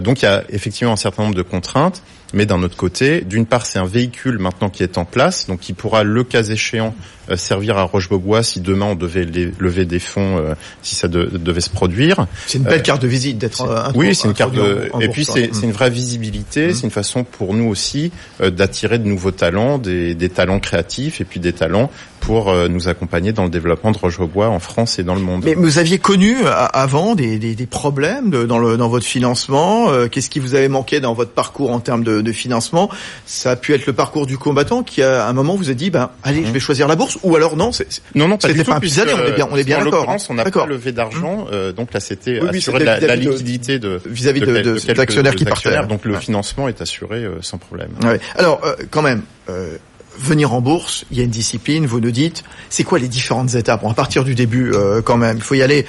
donc, 0.00 0.22
il 0.22 0.24
y 0.24 0.28
a 0.28 0.44
effectivement 0.48 0.92
un 0.92 0.96
certain 0.96 1.22
nombre 1.24 1.34
de 1.34 1.42
contraintes. 1.42 2.02
Mais 2.32 2.46
d'un 2.46 2.62
autre 2.62 2.76
côté, 2.76 3.20
d'une 3.20 3.46
part, 3.46 3.66
c'est 3.66 3.78
un 3.78 3.84
véhicule 3.84 4.38
maintenant 4.38 4.70
qui 4.70 4.82
est 4.82 4.96
en 4.96 5.04
place, 5.04 5.46
donc 5.46 5.60
qui 5.60 5.74
pourra, 5.74 6.02
le 6.02 6.24
cas 6.24 6.42
échéant, 6.42 6.94
euh, 7.21 7.21
servir 7.36 7.78
à 7.78 7.82
Roche-Beaubois 7.82 8.42
si 8.42 8.60
demain 8.60 8.86
on 8.86 8.94
devait 8.94 9.26
lever 9.58 9.84
des 9.84 9.98
fonds, 9.98 10.38
euh, 10.38 10.54
si 10.82 10.94
ça 10.94 11.08
de, 11.08 11.24
devait 11.24 11.60
se 11.60 11.70
produire. 11.70 12.26
C'est 12.46 12.58
une 12.58 12.64
belle 12.64 12.80
euh, 12.80 12.82
carte 12.82 13.02
de 13.02 13.08
visite 13.08 13.38
d'être. 13.38 13.92
Oui, 13.94 14.14
c'est 14.14 14.28
une 14.28 14.34
carte 14.34 14.54
de. 14.54 14.90
et 15.00 15.08
puis 15.08 15.24
c'est 15.24 15.52
mmh. 15.52 15.64
une 15.64 15.72
vraie 15.72 15.90
visibilité. 15.90 16.68
Mmh. 16.68 16.74
C'est 16.74 16.82
une 16.84 16.90
façon 16.90 17.24
pour 17.24 17.54
nous 17.54 17.68
aussi 17.68 18.12
d'attirer 18.40 18.98
de 18.98 19.06
nouveaux 19.06 19.30
talents, 19.30 19.78
des, 19.78 20.14
des, 20.14 20.28
talents 20.28 20.60
créatifs 20.60 21.20
et 21.20 21.24
puis 21.24 21.40
des 21.40 21.52
talents 21.52 21.90
pour 22.20 22.54
nous 22.68 22.86
accompagner 22.86 23.32
dans 23.32 23.42
le 23.42 23.50
développement 23.50 23.90
de 23.90 23.98
Roche-Beaubois 23.98 24.48
en 24.48 24.60
France 24.60 25.00
et 25.00 25.02
dans 25.02 25.16
le 25.16 25.20
monde. 25.20 25.42
Mais 25.44 25.54
vous 25.54 25.78
aviez 25.78 25.98
connu 25.98 26.36
avant 26.46 27.16
des, 27.16 27.40
des, 27.40 27.56
des 27.56 27.66
problèmes 27.66 28.30
de, 28.30 28.44
dans, 28.44 28.60
le, 28.60 28.76
dans 28.76 28.88
votre 28.88 29.04
financement. 29.04 29.88
Qu'est-ce 30.08 30.30
qui 30.30 30.38
vous 30.38 30.54
avait 30.54 30.68
manqué 30.68 31.00
dans 31.00 31.14
votre 31.14 31.32
parcours 31.32 31.72
en 31.72 31.80
termes 31.80 32.04
de, 32.04 32.20
de 32.20 32.32
financement? 32.32 32.88
Ça 33.26 33.52
a 33.52 33.56
pu 33.56 33.74
être 33.74 33.86
le 33.86 33.92
parcours 33.92 34.26
du 34.26 34.38
combattant 34.38 34.84
qui 34.84 35.02
à 35.02 35.26
un 35.26 35.32
moment 35.32 35.56
vous 35.56 35.70
a 35.70 35.74
dit 35.74 35.90
ben 35.90 36.10
allez, 36.22 36.42
mmh. 36.42 36.46
je 36.46 36.52
vais 36.52 36.60
choisir 36.60 36.86
la 36.86 36.96
bourse 36.96 37.18
ou 37.22 37.36
alors 37.36 37.56
non, 37.56 37.72
c'est 37.72 37.86
non 38.14 38.28
non 38.28 38.38
pas 38.38 38.48
du 38.48 38.62
tout. 38.62 38.70
Pas 38.70 38.76
un 38.76 38.80
on 38.80 39.26
est 39.26 39.32
bien, 39.32 39.48
on 39.50 39.56
est 39.56 39.64
bien 39.64 39.84
d'accord. 39.84 40.08
En 40.08 40.16
on 40.28 40.34
n'a 40.34 40.44
pas 40.44 40.66
levé 40.66 40.92
d'argent, 40.92 41.46
euh, 41.52 41.72
donc 41.72 41.92
là 41.92 42.00
c'était 42.00 42.40
oui, 42.40 42.56
assurer 42.56 42.84
la, 42.84 43.00
la, 43.00 43.16
liquidité 43.16 43.78
de 43.78 44.00
vis-à-vis 44.06 44.40
de, 44.40 44.46
de, 44.46 45.30
qui 45.30 45.44
partaient. 45.44 45.86
Donc 45.86 46.04
le 46.04 46.16
financement 46.16 46.68
est 46.68 46.80
assuré 46.80 47.24
euh, 47.24 47.42
sans 47.42 47.58
problème. 47.58 47.90
Ouais. 48.02 48.20
Alors 48.36 48.60
euh, 48.64 48.74
quand 48.90 49.02
même. 49.02 49.22
Euh, 49.48 49.76
venir 50.18 50.52
en 50.52 50.60
bourse, 50.60 51.04
il 51.10 51.18
y 51.18 51.20
a 51.20 51.24
une 51.24 51.30
discipline, 51.30 51.86
vous 51.86 52.00
nous 52.00 52.10
dites, 52.10 52.44
c'est 52.68 52.84
quoi 52.84 52.98
les 52.98 53.08
différentes 53.08 53.54
étapes? 53.54 53.80
On 53.82 53.88
va 53.88 53.94
partir 53.94 54.24
du 54.24 54.34
début 54.34 54.72
euh, 54.74 55.00
quand 55.02 55.16
même, 55.16 55.38
il 55.38 55.42
faut 55.42 55.54
y 55.54 55.62
aller 55.62 55.86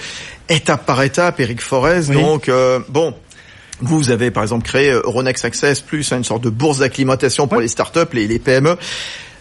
étape 0.49 0.85
par 0.85 1.01
étape, 1.03 1.39
Eric 1.39 1.61
Forest, 1.61 2.09
oui. 2.09 2.15
donc 2.15 2.47
euh, 2.47 2.79
bon, 2.89 3.13
vous 3.81 4.11
avez 4.11 4.31
par 4.31 4.43
exemple 4.43 4.65
créé 4.65 4.91
Euronext 4.91 5.45
Access 5.45 5.81
Plus, 5.81 6.11
hein, 6.11 6.17
une 6.17 6.23
sorte 6.23 6.43
de 6.43 6.49
bourse 6.49 6.79
d'acclimatation 6.79 7.47
pour 7.47 7.57
ouais. 7.57 7.63
les 7.63 7.69
startups, 7.69 8.13
les, 8.13 8.27
les 8.27 8.39
PME. 8.39 8.77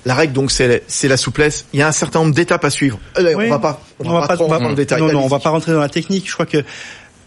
La 0.05 0.15
règle, 0.15 0.33
donc, 0.33 0.51
c'est 0.51 1.09
la 1.09 1.17
souplesse. 1.17 1.67
Il 1.73 1.79
y 1.79 1.83
a 1.83 1.89
un 1.89 1.93
certain 1.93 2.21
nombre 2.21 2.35
d'étapes 2.35 2.65
à 2.65 2.71
suivre. 2.71 2.99
Euh, 3.19 3.35
oui. 3.37 3.45
On 3.47 3.51
va 3.51 3.59
pas, 3.59 3.81
on, 4.01 4.09
on 4.09 4.13
va, 4.13 4.21
va 4.21 4.27
pas, 4.27 4.35
trop 4.35 4.47
rentrer 4.47 4.63
dans 4.63 4.69
le 4.71 4.75
détail. 4.75 5.01
Non, 5.01 5.13
non, 5.13 5.25
on 5.25 5.29
va 5.29 5.39
pas 5.39 5.51
rentrer 5.51 5.73
dans 5.73 5.81
la 5.81 5.89
technique. 5.89 6.29
Je 6.29 6.33
crois 6.35 6.47
que 6.47 6.65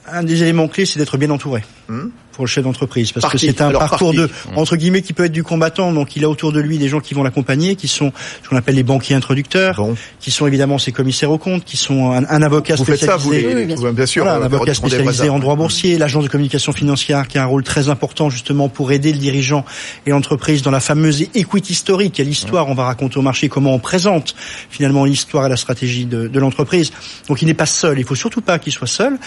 un 0.08 0.24
des 0.24 0.42
éléments 0.44 0.68
clés, 0.68 0.86
c'est 0.86 1.00
d'être 1.00 1.18
bien 1.18 1.30
entouré. 1.30 1.64
Hum 1.90 2.12
pour 2.36 2.46
le 2.46 2.50
chef 2.50 2.64
d'entreprise 2.64 3.14
parce 3.14 3.32
que 3.32 3.38
c'est 3.38 3.62
un 3.62 3.70
Alors, 3.70 3.80
parcours 3.80 4.14
de 4.14 4.30
entre 4.56 4.76
guillemets 4.76 5.02
qui 5.02 5.14
peut 5.14 5.26
être 5.26 5.32
du 5.32 5.44
combattant. 5.44 5.94
Donc 5.94 6.16
il 6.16 6.24
a 6.26 6.30
autour 6.30 6.52
de 6.52 6.60
lui 6.60 6.78
des 6.78 6.90
gens 6.90 7.00
qui 7.00 7.14
vont 7.14 7.24
l'accompagner 7.24 7.76
qui 7.76 7.88
sont 7.88 8.12
ce 8.44 8.50
qu'on 8.50 8.58
appelle 8.58 8.76
les 8.76 8.84
banquiers 8.84 9.16
introducteurs 9.16 9.78
bon. 9.78 9.96
qui 10.20 10.32
sont 10.32 10.46
évidemment 10.46 10.78
ses 10.78 10.92
commissaires 10.92 11.32
aux 11.32 11.38
comptes 11.38 11.64
qui 11.64 11.78
sont 11.78 12.12
un, 12.12 12.26
un 12.26 12.42
avocat 12.42 12.76
vous 12.76 12.84
spécialisé 12.84 13.08
ça, 13.08 13.18
vous 13.18 13.32
les... 13.32 13.56
oui, 13.56 13.66
bien 13.66 13.78
sûr, 13.78 13.94
bien 13.94 14.06
sûr. 14.06 14.24
Voilà, 14.26 14.40
un 14.40 14.46
avocat 14.46 14.74
spécialisé 14.74 15.30
en 15.30 15.40
droit 15.40 15.56
boursier 15.56 15.98
l'agence 15.98 16.26
de 16.26 16.30
communication 16.30 16.74
financière 16.74 17.28
qui 17.28 17.38
a 17.38 17.44
un 17.44 17.48
rôle 17.48 17.64
très 17.64 17.88
important 17.88 18.30
justement 18.30 18.68
pour 18.68 18.92
aider 18.92 19.14
le 19.14 19.20
dirigeant 19.20 19.64
et 20.06 20.10
l'entreprise 20.10 20.62
dans 20.62 20.72
la 20.72 20.82
fameuse 20.82 21.22
equity 21.34 21.74
story 21.74 22.12
quelle 22.12 22.28
histoire 22.28 22.68
on 22.68 22.74
va 22.74 22.84
raconter 22.84 23.18
au 23.18 23.22
marché 23.22 23.48
comment 23.48 23.74
on 23.74 23.80
présente 23.80 24.36
finalement 24.70 25.06
l'histoire 25.06 25.46
et 25.46 25.50
la 25.50 25.58
stratégie 25.58 26.06
de, 26.06 26.28
de 26.28 26.40
l'entreprise. 26.40 26.92
Donc 27.30 27.42
il 27.42 27.46
n'est 27.46 27.54
pas 27.54 27.66
seul. 27.66 27.98
Il 27.98 28.04
faut 28.06 28.16
surtout 28.16 28.42
pas 28.42 28.60
qu'il 28.60 28.74
soit 28.74 28.88
seul. 28.88 29.18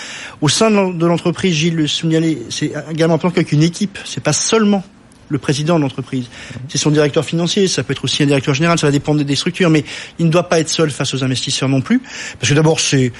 Au 0.42 0.48
sein 0.48 0.70
de 0.70 1.06
l'entreprise 1.06 1.54
Gilles 1.54 1.76
le 1.76 1.86
signalait 1.86 2.38
c'est 2.50 2.72
également 2.98 3.14
important 3.14 3.42
qu'une 3.42 3.62
équipe. 3.62 3.98
C'est 4.04 4.22
pas 4.22 4.32
seulement 4.32 4.84
le 5.28 5.38
président 5.38 5.76
de 5.76 5.82
l'entreprise. 5.82 6.26
C'est 6.68 6.78
son 6.78 6.90
directeur 6.90 7.24
financier, 7.24 7.68
ça 7.68 7.82
peut 7.82 7.92
être 7.92 8.04
aussi 8.04 8.22
un 8.22 8.26
directeur 8.26 8.54
général, 8.54 8.78
ça 8.78 8.86
va 8.86 8.90
dépendre 8.90 9.22
des 9.22 9.36
structures, 9.36 9.70
mais 9.70 9.84
il 10.18 10.26
ne 10.26 10.30
doit 10.30 10.48
pas 10.48 10.58
être 10.58 10.70
seul 10.70 10.90
face 10.90 11.14
aux 11.14 11.22
investisseurs 11.22 11.68
non 11.68 11.80
plus, 11.80 12.00
parce 12.38 12.48
que 12.50 12.54
d'abord 12.54 12.80
c'est 12.80 13.12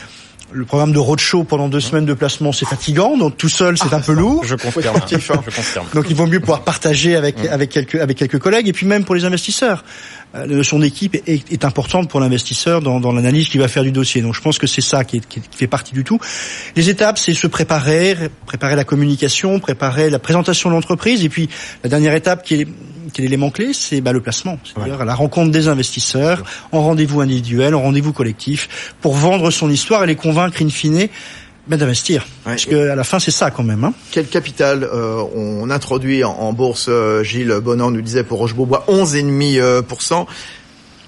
le 0.52 0.64
programme 0.64 0.92
de 0.92 0.98
roadshow 0.98 1.44
pendant 1.44 1.68
deux 1.68 1.80
semaines 1.80 2.06
de 2.06 2.14
placement, 2.14 2.52
c'est 2.52 2.66
fatigant, 2.66 3.16
donc 3.16 3.36
tout 3.36 3.48
seul, 3.48 3.76
c'est 3.76 3.92
ah, 3.92 3.96
un 3.96 4.00
peu 4.00 4.12
lourd. 4.12 4.44
Je 4.44 4.54
confirme. 4.54 4.96
Hein. 4.96 5.06
je 5.10 5.32
confirme. 5.50 5.86
Donc 5.94 6.06
il 6.08 6.16
vaut 6.16 6.26
mieux 6.26 6.40
pouvoir 6.40 6.62
partager 6.62 7.16
avec 7.16 7.42
mmh. 7.42 7.48
avec 7.50 7.70
quelques 7.70 7.94
avec 7.96 8.16
quelques 8.16 8.38
collègues 8.38 8.68
et 8.68 8.72
puis 8.72 8.86
même 8.86 9.04
pour 9.04 9.14
les 9.14 9.24
investisseurs. 9.24 9.84
Euh, 10.34 10.62
son 10.62 10.82
équipe 10.82 11.14
est, 11.14 11.50
est, 11.50 11.64
importante 11.64 12.10
pour 12.10 12.20
l'investisseur 12.20 12.82
dans, 12.82 13.00
dans 13.00 13.12
l'analyse 13.12 13.48
qu'il 13.48 13.60
va 13.60 13.68
faire 13.68 13.82
du 13.82 13.92
dossier. 13.92 14.20
Donc 14.20 14.34
je 14.34 14.42
pense 14.42 14.58
que 14.58 14.66
c'est 14.66 14.82
ça 14.82 15.02
qui, 15.02 15.16
est, 15.16 15.26
qui, 15.26 15.40
fait 15.50 15.66
partie 15.66 15.94
du 15.94 16.04
tout. 16.04 16.20
Les 16.76 16.90
étapes, 16.90 17.16
c'est 17.16 17.32
se 17.32 17.46
préparer, 17.46 18.14
préparer 18.44 18.76
la 18.76 18.84
communication, 18.84 19.58
préparer 19.58 20.10
la 20.10 20.18
présentation 20.18 20.68
de 20.68 20.74
l'entreprise, 20.74 21.24
et 21.24 21.30
puis 21.30 21.48
la 21.82 21.88
dernière 21.88 22.14
étape 22.14 22.44
qui 22.44 22.56
est, 22.56 22.68
qui 23.12 23.20
est 23.20 23.24
l'élément 23.24 23.50
clé, 23.50 23.72
c'est 23.72 24.00
bah, 24.00 24.12
le 24.12 24.20
placement, 24.20 24.58
c'est-à-dire 24.64 24.98
ouais. 24.98 25.04
la 25.04 25.14
rencontre 25.14 25.50
des 25.50 25.68
investisseurs, 25.68 26.42
en 26.72 26.82
rendez-vous 26.82 27.20
individuel, 27.20 27.74
en 27.74 27.82
rendez-vous 27.82 28.12
collectif, 28.12 28.94
pour 29.00 29.14
vendre 29.14 29.50
son 29.50 29.70
histoire 29.70 30.04
et 30.04 30.06
les 30.06 30.16
convaincre 30.16 30.62
in 30.62 30.68
fine 30.68 31.08
ben 31.66 31.78
d'investir. 31.78 32.22
Ouais. 32.46 32.52
Parce 32.52 32.64
que 32.64 32.88
à 32.88 32.94
la 32.94 33.04
fin, 33.04 33.18
c'est 33.18 33.30
ça 33.30 33.50
quand 33.50 33.62
même. 33.62 33.84
Hein. 33.84 33.92
Quel 34.10 34.26
capital 34.26 34.84
euh, 34.84 35.22
on 35.34 35.68
introduit 35.68 36.24
en, 36.24 36.30
en 36.30 36.52
bourse 36.54 36.86
euh, 36.88 37.22
Gilles 37.22 37.60
Bonan 37.62 37.90
nous 37.90 38.00
disait 38.00 38.24
pour 38.24 38.38
Roche-Beaubois 38.38 38.86
11,5%. 38.88 40.26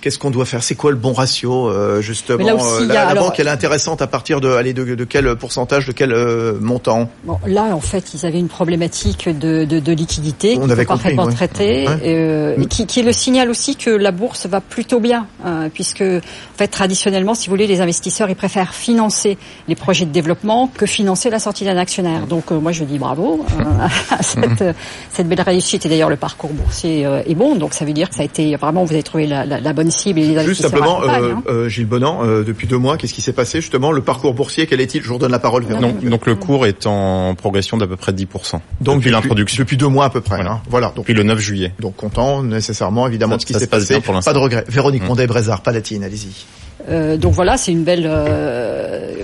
Euh, 0.01 0.03
Qu'est-ce 0.03 0.19
qu'on 0.19 0.31
doit 0.31 0.45
faire? 0.45 0.63
C'est 0.63 0.75
quoi 0.75 0.91
le 0.91 0.97
bon 0.97 1.13
ratio 1.13 1.69
euh, 1.69 2.01
justement 2.01 2.55
aussi, 2.55 2.87
La, 2.87 2.95
la 2.95 3.09
alors... 3.09 3.25
banque 3.25 3.41
elle 3.41 3.47
est 3.47 3.51
intéressante 3.51 4.03
à 4.03 4.07
partir 4.07 4.41
de 4.41 4.51
allez, 4.51 4.73
de, 4.73 4.95
de 4.95 5.05
quel 5.05 5.37
pourcentage, 5.37 5.87
de 5.87 5.93
quel 5.93 6.13
euh, 6.13 6.55
montant? 6.61 7.09
Bon, 7.25 7.39
Là 7.47 7.75
en 7.75 7.81
fait 7.81 8.15
ils 8.15 8.27
avaient 8.27 8.39
une 8.39 8.49
problématique 8.49 9.29
de, 9.29 9.65
de, 9.65 9.79
de 9.79 9.93
liquidité 9.93 10.59
On 10.61 10.71
avait 10.71 10.85
parfaitement 10.85 11.27
oui. 11.27 11.35
traitée, 11.35 11.87
ouais. 11.87 11.99
euh, 12.05 12.57
mmh. 12.59 12.67
qui, 12.67 12.87
qui, 12.87 13.01
est 13.01 13.03
le 13.03 13.13
signal 13.13 13.51
aussi 13.51 13.77
que 13.77 13.91
la 13.91 14.11
bourse 14.11 14.47
va 14.47 14.61
plutôt 14.61 15.01
bien, 15.01 15.27
hein, 15.45 15.69
puisque 15.73 16.03
en 16.03 16.57
fait 16.57 16.69
traditionnellement 16.69 17.35
si 17.35 17.49
vous 17.49 17.53
voulez 17.53 17.67
les 17.67 17.81
investisseurs 17.81 18.31
ils 18.31 18.37
préfèrent 18.37 18.75
financer 18.75 19.37
les 19.69 19.75
projets 19.75 20.07
de 20.07 20.13
développement 20.13 20.71
que 20.75 20.87
financer 20.87 21.31
la 21.31 21.39
sortie 21.39 21.65
d'un 21.65 21.77
actionnaire. 21.77 22.27
Donc 22.27 22.53
euh, 22.53 22.59
moi 22.59 22.73
je 22.73 22.85
dis 22.85 22.99
bravo 22.99 23.45
à 24.11 24.23
cette, 24.23 24.61
mmh. 24.61 24.75
cette 25.13 25.29
belle 25.29 25.43
réussite 25.43 25.87
et 25.87 25.89
d'ailleurs 25.89 26.11
le 26.11 26.17
parcours 26.17 26.51
boursier 26.51 27.05
euh, 27.07 27.23
est 27.27 27.35
bon, 27.35 27.57
donc 27.57 27.75
ça 27.75 27.85
veut 27.85 27.93
dire 27.93 28.09
que 28.09 28.15
ça 28.15 28.23
a 28.23 28.25
été 28.25 28.57
vraiment 28.57 28.85
vous 28.85 28.95
avez 28.95 29.03
trouvé 29.03 29.27
la, 29.27 29.45
la, 29.45 29.61
la 29.61 29.73
bonne 29.73 29.90
cible. 29.91 30.21
Et 30.21 30.45
Juste 30.45 30.63
simplement, 30.63 31.03
euh, 31.03 31.07
hein. 31.09 31.43
euh, 31.49 31.69
Gilles 31.69 31.87
Bonan, 31.87 32.21
euh, 32.25 32.45
depuis 32.45 32.67
deux 32.67 32.79
mois, 32.79 32.97
qu'est-ce 32.97 33.15
qui 33.15 33.21
s'est 33.21 33.33
passé 33.33 33.61
justement 33.61 33.93
Le 33.93 34.03
parcours 34.03 34.35
boursier, 34.35 34.67
quel 34.67 34.81
est-il? 34.81 35.03
Je 35.03 35.09
vous 35.09 35.15
redonne 35.15 35.31
la 35.33 35.39
parole. 35.39 35.65
Vers 35.65 35.81
donc, 35.81 36.05
donc 36.05 36.27
le 36.27 36.35
cours 36.35 36.67
est 36.67 36.87
en 36.87 37.35
progression 37.35 37.77
d'à 37.77 37.87
peu 37.87 37.97
près 37.97 38.13
10%. 38.13 38.61
Donc 38.81 38.99
depuis 38.99 39.11
l'introduction. 39.11 39.63
Depuis 39.63 39.77
deux 39.77 39.89
mois 39.89 40.07
à 40.07 40.11
peu 40.11 40.21
près. 40.21 40.37
Voilà. 40.37 40.53
Hein. 40.53 40.63
voilà 40.69 40.87
donc, 40.89 40.99
depuis 40.99 41.15
le 41.15 41.23
9 41.23 41.39
juillet. 41.39 41.73
Donc 41.81 41.97
content 41.97 42.43
nécessairement 42.43 43.07
évidemment 43.07 43.33
ça, 43.33 43.37
de 43.39 43.43
ce 43.43 43.47
qui 43.47 43.55
s'est 43.55 43.67
passé. 43.67 44.01
Pas 44.01 44.33
de 44.33 44.39
regret. 44.39 44.65
Véronique 44.69 45.03
mmh. 45.03 45.07
Mondé-Brézard, 45.07 45.63
Palatine, 45.63 46.05
allez-y. 46.05 46.47
Euh, 46.89 47.17
donc 47.17 47.33
voilà, 47.35 47.57
c'est 47.57 47.73
une 47.73 47.85
belle. 47.85 48.07
Euh, 48.07 49.15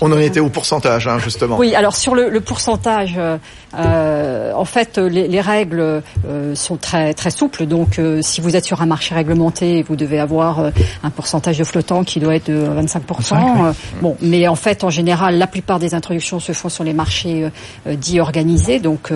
On 0.00 0.12
en 0.12 0.18
était 0.18 0.40
au 0.40 0.48
pourcentage, 0.48 1.06
hein, 1.06 1.18
justement. 1.18 1.58
Oui, 1.58 1.74
alors 1.74 1.96
sur 1.96 2.14
le, 2.14 2.28
le 2.28 2.40
pourcentage, 2.40 3.14
euh, 3.16 3.38
en 3.74 4.64
fait, 4.64 4.98
les, 4.98 5.28
les 5.28 5.40
règles 5.40 6.02
euh, 6.26 6.54
sont 6.54 6.76
très 6.76 7.14
très 7.14 7.30
souples. 7.30 7.66
Donc, 7.66 7.98
euh, 7.98 8.20
si 8.22 8.40
vous 8.40 8.56
êtes 8.56 8.64
sur 8.64 8.82
un 8.82 8.86
marché 8.86 9.14
réglementé, 9.14 9.82
vous 9.82 9.96
devez 9.96 10.18
avoir 10.18 10.70
un 11.02 11.10
pourcentage 11.10 11.58
de 11.58 11.64
flottant 11.64 12.04
qui 12.04 12.20
doit 12.20 12.36
être 12.36 12.50
de 12.50 12.54
25 12.54 13.02
Bon, 14.02 14.16
mais 14.20 14.48
en 14.48 14.54
fait, 14.54 14.84
en 14.84 14.90
général, 14.90 15.38
la 15.38 15.46
plupart 15.46 15.78
des 15.78 15.94
introductions 15.94 16.40
se 16.40 16.52
font 16.52 16.68
sur 16.68 16.84
les 16.84 16.92
marchés 16.92 17.48
dits 17.86 18.20
organisés, 18.20 18.78
donc 18.78 19.12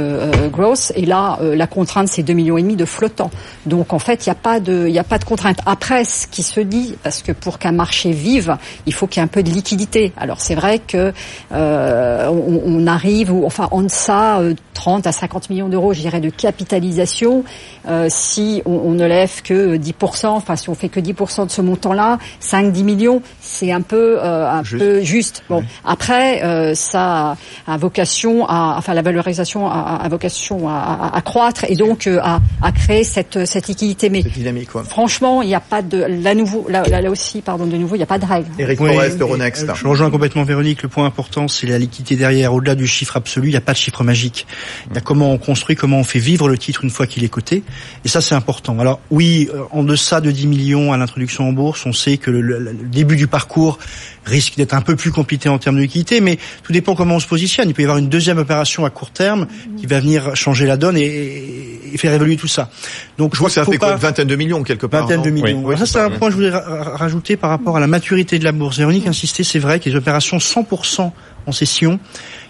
gross. 0.52 0.92
Et 0.96 1.06
là, 1.06 1.38
la 1.40 1.66
contrainte, 1.66 2.08
c'est 2.08 2.22
2 2.22 2.32
millions 2.32 2.58
et 2.58 2.62
demi 2.62 2.76
de 2.76 2.84
flottants. 2.84 3.30
Donc, 3.66 3.92
en 3.92 3.98
fait, 3.98 4.26
il 4.26 4.28
n'y 4.28 4.32
a 4.32 4.36
pas 4.36 4.60
de 4.60 4.86
il 4.88 4.98
a 4.98 5.04
pas 5.04 5.18
de 5.18 5.24
contrainte. 5.24 5.58
Après, 5.66 6.04
ce 6.04 6.26
qui 6.26 6.42
se 6.42 6.60
dit, 6.60 6.94
parce 7.02 7.22
que 7.22 7.32
pour 7.32 7.58
qu'un 7.58 7.72
marché 7.72 8.12
vive, 8.12 8.56
il 8.86 8.94
faut 8.94 9.06
qu'il 9.06 9.20
y 9.20 9.22
ait 9.22 9.24
un 9.24 9.28
peu 9.28 9.42
de 9.42 9.50
liquidité. 9.50 10.12
Alors 10.16 10.40
c'est 10.40 10.54
vrai 10.54 10.78
que 10.78 11.12
euh, 11.52 12.28
on, 12.28 12.62
on, 12.64 12.86
arrive, 12.86 13.32
ou 13.32 13.44
enfin 13.44 13.68
en 13.70 13.82
deçà, 13.82 14.40
30 14.74 15.06
à 15.06 15.12
50 15.12 15.50
millions 15.50 15.68
d'euros, 15.68 15.92
je 15.94 16.00
dirais, 16.00 16.20
de 16.20 16.30
capitalisation. 16.30 17.44
Euh, 17.88 18.06
si 18.10 18.62
on, 18.66 18.72
on, 18.72 18.92
ne 18.92 19.06
lève 19.06 19.42
que 19.42 19.76
10%, 19.76 20.26
enfin 20.26 20.56
si 20.56 20.68
on 20.68 20.74
fait 20.74 20.88
que 20.88 21.00
10% 21.00 21.46
de 21.46 21.50
ce 21.50 21.60
montant-là, 21.60 22.18
5-10 22.42 22.82
millions, 22.82 23.22
c'est 23.40 23.72
un 23.72 23.82
peu 23.82 24.18
euh, 24.18 24.50
un 24.50 24.62
juste. 24.62 24.78
peu 24.78 25.00
juste. 25.02 25.44
Bon, 25.48 25.62
après 25.84 26.42
euh, 26.42 26.74
ça 26.74 27.36
a 27.66 27.76
vocation 27.76 28.46
à, 28.48 28.74
enfin 28.78 28.94
la 28.94 29.02
valorisation 29.02 29.68
a, 29.68 30.00
a 30.02 30.08
vocation 30.08 30.68
à, 30.68 31.10
à, 31.14 31.20
croître 31.20 31.64
et 31.68 31.74
donc 31.74 32.06
euh, 32.06 32.18
à, 32.22 32.40
à, 32.62 32.72
créer 32.72 33.04
cette 33.04 33.44
cette 33.46 33.68
liquidité. 33.68 34.10
Mais 34.10 34.22
dynamique, 34.22 34.70
franchement, 34.88 35.42
il 35.42 35.48
n'y 35.48 35.54
a 35.54 35.60
pas 35.60 35.82
de 35.82 35.98
là 35.98 36.34
nouveau 36.34 36.66
là, 36.68 36.82
là, 36.82 37.10
aussi, 37.10 37.40
pardon, 37.42 37.66
de 37.66 37.76
nouveau, 37.76 37.94
il 37.94 37.98
n'y 37.98 38.04
a 38.04 38.06
pas 38.06 38.18
de 38.18 38.26
règle. 38.26 38.48
Eric 38.58 38.80
oui, 38.80 38.92
Forest, 38.94 39.20
Euronext. 39.20 39.66
Je 39.74 39.86
rejoins 39.86 40.10
complètement 40.10 40.44
Véronique. 40.44 40.82
Le 40.82 40.88
point 40.88 41.06
important, 41.06 41.48
c'est 41.48 41.66
la 41.66 41.78
liquidité 41.78 42.16
derrière. 42.16 42.52
Au-delà 42.54 42.74
du 42.74 42.86
chiffre 42.86 43.16
absolu, 43.16 43.48
il 43.48 43.50
n'y 43.52 43.56
a 43.56 43.60
pas 43.60 43.72
de 43.72 43.78
chiffre 43.78 44.02
magique. 44.02 44.33
Il 44.90 44.94
y 44.94 44.98
a 44.98 45.00
comment 45.00 45.32
on 45.32 45.38
construit, 45.38 45.76
comment 45.76 45.98
on 45.98 46.04
fait 46.04 46.18
vivre 46.18 46.48
le 46.48 46.58
titre 46.58 46.84
une 46.84 46.90
fois 46.90 47.06
qu'il 47.06 47.24
est 47.24 47.28
coté. 47.28 47.62
Et 48.04 48.08
ça, 48.08 48.20
c'est 48.20 48.34
important. 48.34 48.78
Alors 48.78 49.00
oui, 49.10 49.48
en 49.70 49.82
deçà 49.82 50.20
de 50.20 50.30
10 50.30 50.46
millions 50.46 50.92
à 50.92 50.96
l'introduction 50.96 51.48
en 51.48 51.52
bourse, 51.52 51.86
on 51.86 51.92
sait 51.92 52.16
que 52.16 52.30
le, 52.30 52.40
le, 52.40 52.58
le 52.58 52.72
début 52.72 53.16
du 53.16 53.26
parcours 53.26 53.78
risque 54.24 54.56
d'être 54.56 54.74
un 54.74 54.80
peu 54.80 54.96
plus 54.96 55.12
compliqué 55.12 55.48
en 55.48 55.58
termes 55.58 55.76
de 55.76 55.82
liquidité, 55.82 56.20
mais 56.20 56.38
tout 56.62 56.72
dépend 56.72 56.94
comment 56.94 57.16
on 57.16 57.20
se 57.20 57.26
positionne. 57.26 57.68
Il 57.68 57.74
peut 57.74 57.82
y 57.82 57.84
avoir 57.84 57.98
une 57.98 58.08
deuxième 58.08 58.38
opération 58.38 58.84
à 58.84 58.90
court 58.90 59.10
terme 59.10 59.46
qui 59.78 59.86
va 59.86 60.00
venir 60.00 60.34
changer 60.34 60.66
la 60.66 60.76
donne 60.76 60.96
et, 60.96 61.80
et 61.92 61.98
faire 61.98 62.12
évoluer 62.12 62.36
tout 62.36 62.48
ça. 62.48 62.70
Donc 63.18 63.36
je, 63.36 63.42
que 63.42 63.50
ça 63.50 63.64
fait 63.64 63.76
quoi, 63.76 63.92
une 63.92 63.98
vingtaine 63.98 64.28
de 64.28 64.36
millions 64.36 64.62
quelque 64.62 64.86
part. 64.86 65.02
Vingtaine 65.02 65.22
de 65.22 65.30
millions. 65.30 65.62
Oui. 65.64 65.76
ça, 65.78 65.86
c'est 65.86 66.00
un 66.00 66.10
point 66.10 66.28
que 66.28 66.36
je 66.36 66.42
voudrais 66.42 66.58
rajouter 66.58 67.36
par 67.36 67.50
rapport 67.50 67.76
à 67.76 67.80
la 67.80 67.86
maturité 67.86 68.38
de 68.38 68.44
la 68.44 68.52
bourse. 68.52 68.78
Véronique 68.78 69.06
insistait, 69.06 69.44
c'est 69.44 69.58
vrai 69.58 69.80
que 69.80 69.88
les 69.88 69.96
opérations 69.96 70.38
100% 70.38 71.10
en 71.46 71.52
session, 71.52 72.00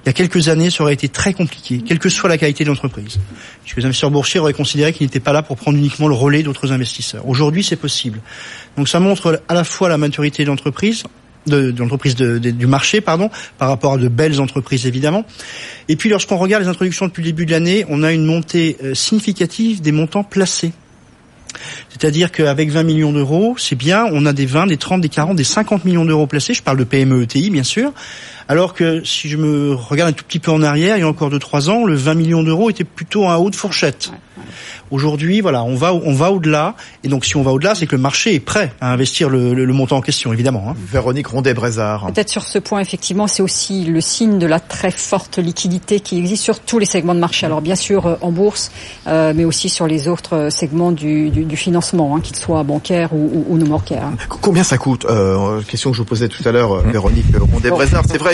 il 0.05 0.09
y 0.09 0.11
a 0.11 0.13
quelques 0.13 0.49
années, 0.49 0.69
ça 0.69 0.83
aurait 0.83 0.93
été 0.93 1.09
très 1.09 1.33
compliqué, 1.33 1.81
quelle 1.87 1.99
que 1.99 2.11
soit 2.11 2.29
la 2.29 2.37
qualité 2.37 2.63
de 2.65 2.69
l'entreprise. 2.69 3.19
Puisque 3.63 3.79
les 3.79 3.87
investisseurs 3.87 4.11
boursiers 4.11 4.39
auraient 4.39 4.53
considéré 4.53 4.93
qu'ils 4.93 5.07
n'étaient 5.07 5.19
pas 5.19 5.33
là 5.33 5.43
pour 5.43 5.57
prendre 5.57 5.79
uniquement 5.79 6.09
le 6.09 6.15
relais 6.15 6.43
d'autres 6.43 6.73
investisseurs. 6.73 7.27
Aujourd'hui, 7.27 7.65
c'est 7.65 7.77
possible. 7.77 8.21
Donc 8.77 8.89
ça 8.89 9.01
montre 9.01 9.43
à 9.49 9.55
la 9.55 9.65
fois 9.65 9.89
la 9.89 9.97
maturité 9.97 10.45
de 10.45 10.49
l'entreprise, 10.49 11.05
de, 11.47 11.75
l'entreprise 11.79 12.17
du 12.17 12.67
marché, 12.67 13.01
pardon, 13.01 13.31
par 13.57 13.69
rapport 13.69 13.95
à 13.95 13.97
de 13.97 14.09
belles 14.09 14.41
entreprises 14.43 14.87
évidemment. 14.87 15.25
Et 15.89 15.97
puis 15.97 16.11
lorsqu'on 16.11 16.37
regarde 16.37 16.63
les 16.63 16.69
introductions 16.69 17.07
depuis 17.07 17.23
le 17.23 17.29
début 17.29 17.47
de 17.47 17.53
l'année, 17.53 17.87
on 17.89 18.03
a 18.03 18.13
une 18.13 18.27
montée 18.27 18.77
euh, 18.85 18.95
significative 18.95 19.81
des 19.81 19.93
montants 19.93 20.25
placés. 20.25 20.73
C'est-à-dire 21.89 22.33
qu'avec 22.33 22.71
20 22.71 22.83
millions 22.83 23.13
d'euros, 23.13 23.55
c'est 23.59 23.77
bien, 23.77 24.07
on 24.13 24.27
a 24.27 24.33
des 24.33 24.47
20, 24.47 24.67
des 24.67 24.77
30, 24.77 25.01
des 25.01 25.09
40, 25.09 25.37
des 25.37 25.45
50 25.45 25.85
millions 25.85 26.05
d'euros 26.05 26.27
placés. 26.27 26.53
Je 26.55 26.63
parle 26.63 26.79
de 26.79 26.85
PME 26.85 27.23
ETI, 27.23 27.51
bien 27.51 27.63
sûr. 27.63 27.93
Alors 28.49 28.75
que 28.75 29.03
si 29.05 29.29
je 29.29 29.37
me 29.37 29.75
regarde 29.75 30.11
un 30.11 30.13
tout 30.13 30.25
petit 30.25 30.39
peu 30.39 30.51
en 30.51 30.63
arrière, 30.63 30.97
il 30.97 31.01
y 31.01 31.03
a 31.03 31.09
encore 31.09 31.31
2-3 31.31 31.71
ans, 31.71 31.85
le 31.85 31.95
20 31.95 32.15
millions 32.15 32.43
d'euros 32.43 32.71
était 32.71 32.85
plutôt 32.85 33.27
un 33.27 33.37
haut 33.37 33.51
de 33.51 33.57
fourchette. 33.57 34.11
Aujourd'hui, 34.91 35.41
voilà, 35.41 35.65
on 35.65 35.75
va 35.75 35.95
on 35.95 36.13
va 36.13 36.31
au-delà, 36.31 36.75
et 37.03 37.09
donc 37.09 37.25
si 37.25 37.37
on 37.37 37.43
va 37.43 37.53
au-delà, 37.53 37.75
c'est 37.75 37.87
que 37.87 37.97
le 37.97 38.03
marché 38.03 38.35
est 38.35 38.41
prêt 38.41 38.73
à 38.81 38.93
investir 38.93 39.31
le, 39.31 39.55
le, 39.55 39.65
le 39.65 39.73
montant 39.73 39.97
en 39.97 40.01
question, 40.03 40.33
évidemment. 40.33 40.67
Hein. 40.69 40.75
Véronique 40.93 41.29
Rondet-Brézard. 41.29 42.07
Peut-être 42.13 42.29
sur 42.29 42.45
ce 42.45 42.59
point, 42.59 42.81
effectivement, 42.81 43.27
c'est 43.27 43.43
aussi 43.43 43.85
le 43.85 44.01
signe 44.01 44.39
de 44.39 44.47
la 44.47 44.61
très 44.61 44.91
forte 44.91 45.39
liquidité 45.39 46.01
qui 46.01 46.19
existe 46.19 46.43
sur 46.45 46.61
tous 46.61 46.79
les 46.79 46.87
segments 46.87 47.15
de 47.15 47.21
marché. 47.21 47.47
Alors 47.47 47.63
bien 47.63 47.77
sûr 47.77 48.07
euh, 48.07 48.17
en 48.21 48.31
bourse, 48.31 48.71
euh, 49.07 49.33
mais 49.35 49.45
aussi 49.45 49.69
sur 49.69 49.87
les 49.87 50.07
autres 50.07 50.49
segments 50.51 50.93
du, 50.93 51.31
du, 51.31 51.45
du 51.45 51.57
financement, 51.57 52.15
hein, 52.17 52.21
qu'ils 52.21 52.37
soient 52.37 52.63
bancaires 52.63 53.15
ou, 53.15 53.45
ou, 53.49 53.55
ou 53.55 53.59
non 53.59 53.67
bancaires. 53.67 54.05
Hein. 54.05 54.17
Combien 54.29 54.65
ça 54.65 54.77
coûte? 54.77 55.07
Euh, 55.07 55.63
Question 55.63 55.91
que 55.91 55.97
je 55.97 56.03
vous 56.03 56.09
posais 56.09 56.29
tout 56.29 56.47
à 56.47 56.53
l'heure, 56.53 56.85
mmh. 56.85 56.91
Véronique 56.91 57.27
Rondet-Brézard. 57.37 58.05
C'est 58.09 58.19
vrai, 58.19 58.34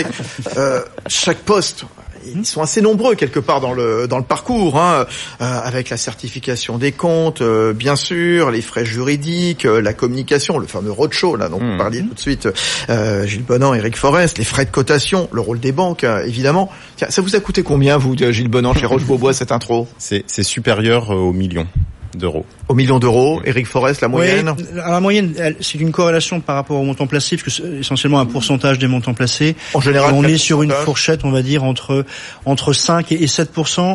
euh, 0.57 0.81
chaque 1.07 1.39
poste 1.39 1.85
ils 2.25 2.45
sont 2.45 2.61
assez 2.61 2.81
nombreux 2.81 3.15
quelque 3.15 3.39
part 3.39 3.61
dans 3.61 3.73
le 3.73 4.07
dans 4.07 4.17
le 4.17 4.23
parcours, 4.23 4.79
hein, 4.79 5.05
euh, 5.41 5.59
avec 5.63 5.89
la 5.89 5.97
certification 5.97 6.77
des 6.77 6.91
comptes, 6.91 7.41
euh, 7.41 7.73
bien 7.73 7.95
sûr, 7.95 8.51
les 8.51 8.61
frais 8.61 8.85
juridiques, 8.85 9.65
euh, 9.65 9.81
la 9.81 9.93
communication, 9.93 10.57
le 10.57 10.67
fameux 10.67 10.91
roadshow 10.91 11.35
là 11.35 11.49
dont 11.49 11.59
mmh. 11.59 11.71
vous 11.71 11.77
parliez 11.77 12.01
tout 12.01 12.13
de 12.13 12.19
suite, 12.19 12.47
euh, 12.89 13.25
Gilles 13.25 13.43
Bonan, 13.43 13.73
Eric 13.73 13.95
Forest, 13.95 14.37
les 14.37 14.43
frais 14.43 14.65
de 14.65 14.71
cotation, 14.71 15.29
le 15.31 15.41
rôle 15.41 15.59
des 15.59 15.71
banques, 15.71 16.03
évidemment. 16.03 16.69
Tiens, 16.95 17.09
ça 17.09 17.21
vous 17.21 17.35
a 17.35 17.39
coûté 17.39 17.63
combien 17.63 17.97
vous, 17.97 18.15
Gilles 18.15 18.47
Bonan, 18.47 18.73
chez 18.73 18.85
Roche 18.85 19.05
Beaubois 19.05 19.33
cette 19.33 19.51
intro? 19.51 19.87
C'est 19.97 20.43
supérieur 20.43 21.09
au 21.09 21.33
million 21.33 21.67
d'euros. 22.15 22.45
Au 22.67 22.73
million 22.73 22.99
d'euros, 22.99 23.41
Eric 23.45 23.67
Forest, 23.67 24.01
la 24.01 24.07
moyenne 24.07 24.53
oui, 24.57 24.65
La 24.75 24.99
moyenne, 24.99 25.33
c'est 25.59 25.79
une 25.79 25.91
corrélation 25.91 26.39
par 26.39 26.55
rapport 26.55 26.79
au 26.79 26.83
montant 26.83 27.07
placé, 27.07 27.37
puisque 27.37 27.61
c'est 27.61 27.79
essentiellement 27.79 28.19
un 28.19 28.25
pourcentage 28.25 28.79
des 28.79 28.87
montants 28.87 29.13
placés. 29.13 29.55
En 29.73 29.81
général, 29.81 30.13
on 30.13 30.23
est 30.23 30.37
sur 30.37 30.63
une 30.63 30.71
fourchette, 30.71 31.23
on 31.23 31.31
va 31.31 31.41
dire, 31.41 31.63
entre 31.63 32.05
entre 32.45 32.73
5 32.73 33.11
et 33.11 33.27
7 33.27 33.51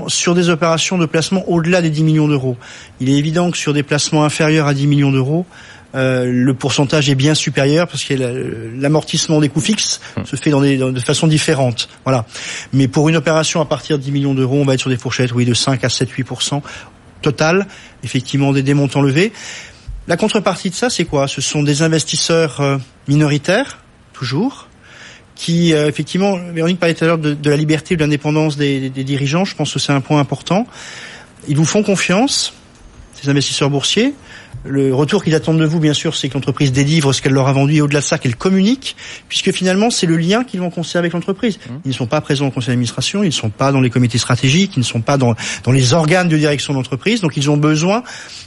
sur 0.09 0.35
des 0.35 0.49
opérations 0.49 0.99
de 0.99 1.07
placement 1.07 1.49
au-delà 1.49 1.83
des 1.83 1.91
10 1.91 2.05
millions 2.05 2.29
d'euros. 2.29 2.57
Il 3.01 3.09
est 3.09 3.15
évident 3.15 3.51
que 3.51 3.59
sur 3.59 3.73
des 3.73 3.83
placements 3.83 4.25
inférieurs 4.25 4.67
à 4.67 4.75
10 4.75 4.87
millions 4.87 5.13
d'euros, 5.13 5.47
euh, 5.95 6.27
le 6.27 6.53
pourcentage 6.53 7.09
est 7.09 7.15
bien 7.15 7.35
supérieur 7.35 7.89
parce 7.89 8.05
que 8.05 8.15
l'amortissement 8.79 9.41
des 9.41 9.49
coûts 9.49 9.61
fixes 9.61 10.01
se 10.25 10.37
fait 10.37 10.51
dans 10.51 10.61
des, 10.61 10.77
dans, 10.77 10.91
de 10.91 11.01
façon 11.01 11.27
différente. 11.27 11.89
Voilà. 12.05 12.27
Mais 12.73 12.87
pour 12.89 13.09
une 13.09 13.17
opération 13.17 13.61
à 13.61 13.65
partir 13.65 13.99
de 13.99 14.03
10 14.03 14.13
millions 14.13 14.35
d'euros, 14.35 14.57
on 14.61 14.65
va 14.65 14.75
être 14.75 14.81
sur 14.81 14.91
des 14.91 14.99
fourchettes, 14.99 15.33
oui, 15.33 15.45
de 15.45 15.55
5 15.55 15.83
à 15.85 15.89
7, 15.89 16.11
8 16.11 16.27
total, 17.31 17.67
effectivement 18.05 18.53
des, 18.53 18.63
des 18.63 18.75
montants 18.75 19.03
levés. 19.03 19.33
La 20.09 20.17
contrepartie 20.17 20.71
de 20.71 20.75
ça, 20.77 20.89
c'est 20.89 21.05
quoi? 21.05 21.27
Ce 21.27 21.41
sont 21.41 21.65
des 21.65 21.83
investisseurs 21.83 22.61
euh, 22.61 22.79
minoritaires, 23.09 23.79
toujours, 24.13 24.69
qui, 25.35 25.75
euh, 25.75 25.89
effectivement, 25.89 26.39
Véronique 26.53 26.79
parlait 26.79 26.95
tout 26.95 27.03
à 27.05 27.09
l'heure 27.09 27.19
de, 27.19 27.51
la 27.51 27.57
liberté 27.57 27.95
ou 27.95 27.97
de 27.97 28.03
l'indépendance 28.05 28.57
des, 28.57 28.89
dirigeants, 28.91 29.45
je 29.45 29.57
pense 29.57 29.73
que 29.73 29.81
c'est 29.81 29.93
un 29.93 30.01
point 30.01 30.21
important. 30.21 30.65
Ils 31.49 31.57
vous 31.57 31.65
font 31.65 31.83
confiance, 31.83 32.55
ces 33.21 33.29
investisseurs 33.29 33.69
boursiers, 33.69 34.15
le 34.65 34.95
retour 34.95 35.23
qu'ils 35.23 35.35
attendent 35.35 35.61
de 35.61 35.65
vous, 35.65 35.81
bien 35.81 35.95
sûr, 35.95 36.15
c'est 36.15 36.29
que 36.29 36.35
l'entreprise 36.35 36.73
délivre 36.73 37.13
ce 37.13 37.23
qu'elle 37.23 37.33
leur 37.33 37.49
a 37.49 37.53
vendu 37.53 37.77
et 37.77 37.81
au-delà 37.81 38.01
de 38.01 38.05
ça, 38.05 38.19
qu'elle 38.19 38.37
communique, 38.37 38.97
puisque 39.29 39.53
finalement, 39.53 39.91
c'est 39.91 40.07
le 40.07 40.17
lien 40.17 40.45
qu'ils 40.45 40.61
vont 40.61 40.71
conserver 40.71 41.07
avec 41.07 41.13
l'entreprise. 41.13 41.59
Mmh. 41.59 41.75
Ils 41.85 41.89
ne 41.89 41.95
sont 41.95 42.07
pas 42.07 42.21
présents 42.21 42.47
au 42.47 42.51
conseil 42.51 42.69
d'administration, 42.69 43.23
ils 43.23 43.27
ne 43.27 43.33
sont 43.33 43.51
pas 43.51 43.73
dans 43.73 43.81
les 43.81 43.91
comités 43.91 44.19
stratégiques, 44.19 44.73
ils 44.77 44.81
ne 44.81 44.85
sont 44.85 45.01
pas 45.01 45.17
dans, 45.17 45.35
dans 45.65 45.73
les 45.73 45.93
organes 45.93 46.29
de 46.29 46.37
direction 46.37 46.73
de 46.73 46.79
l'entreprise, 46.79 47.21
donc 47.21 47.37
ils 47.37 47.51
ont 47.51 47.57
besoin 47.57 48.03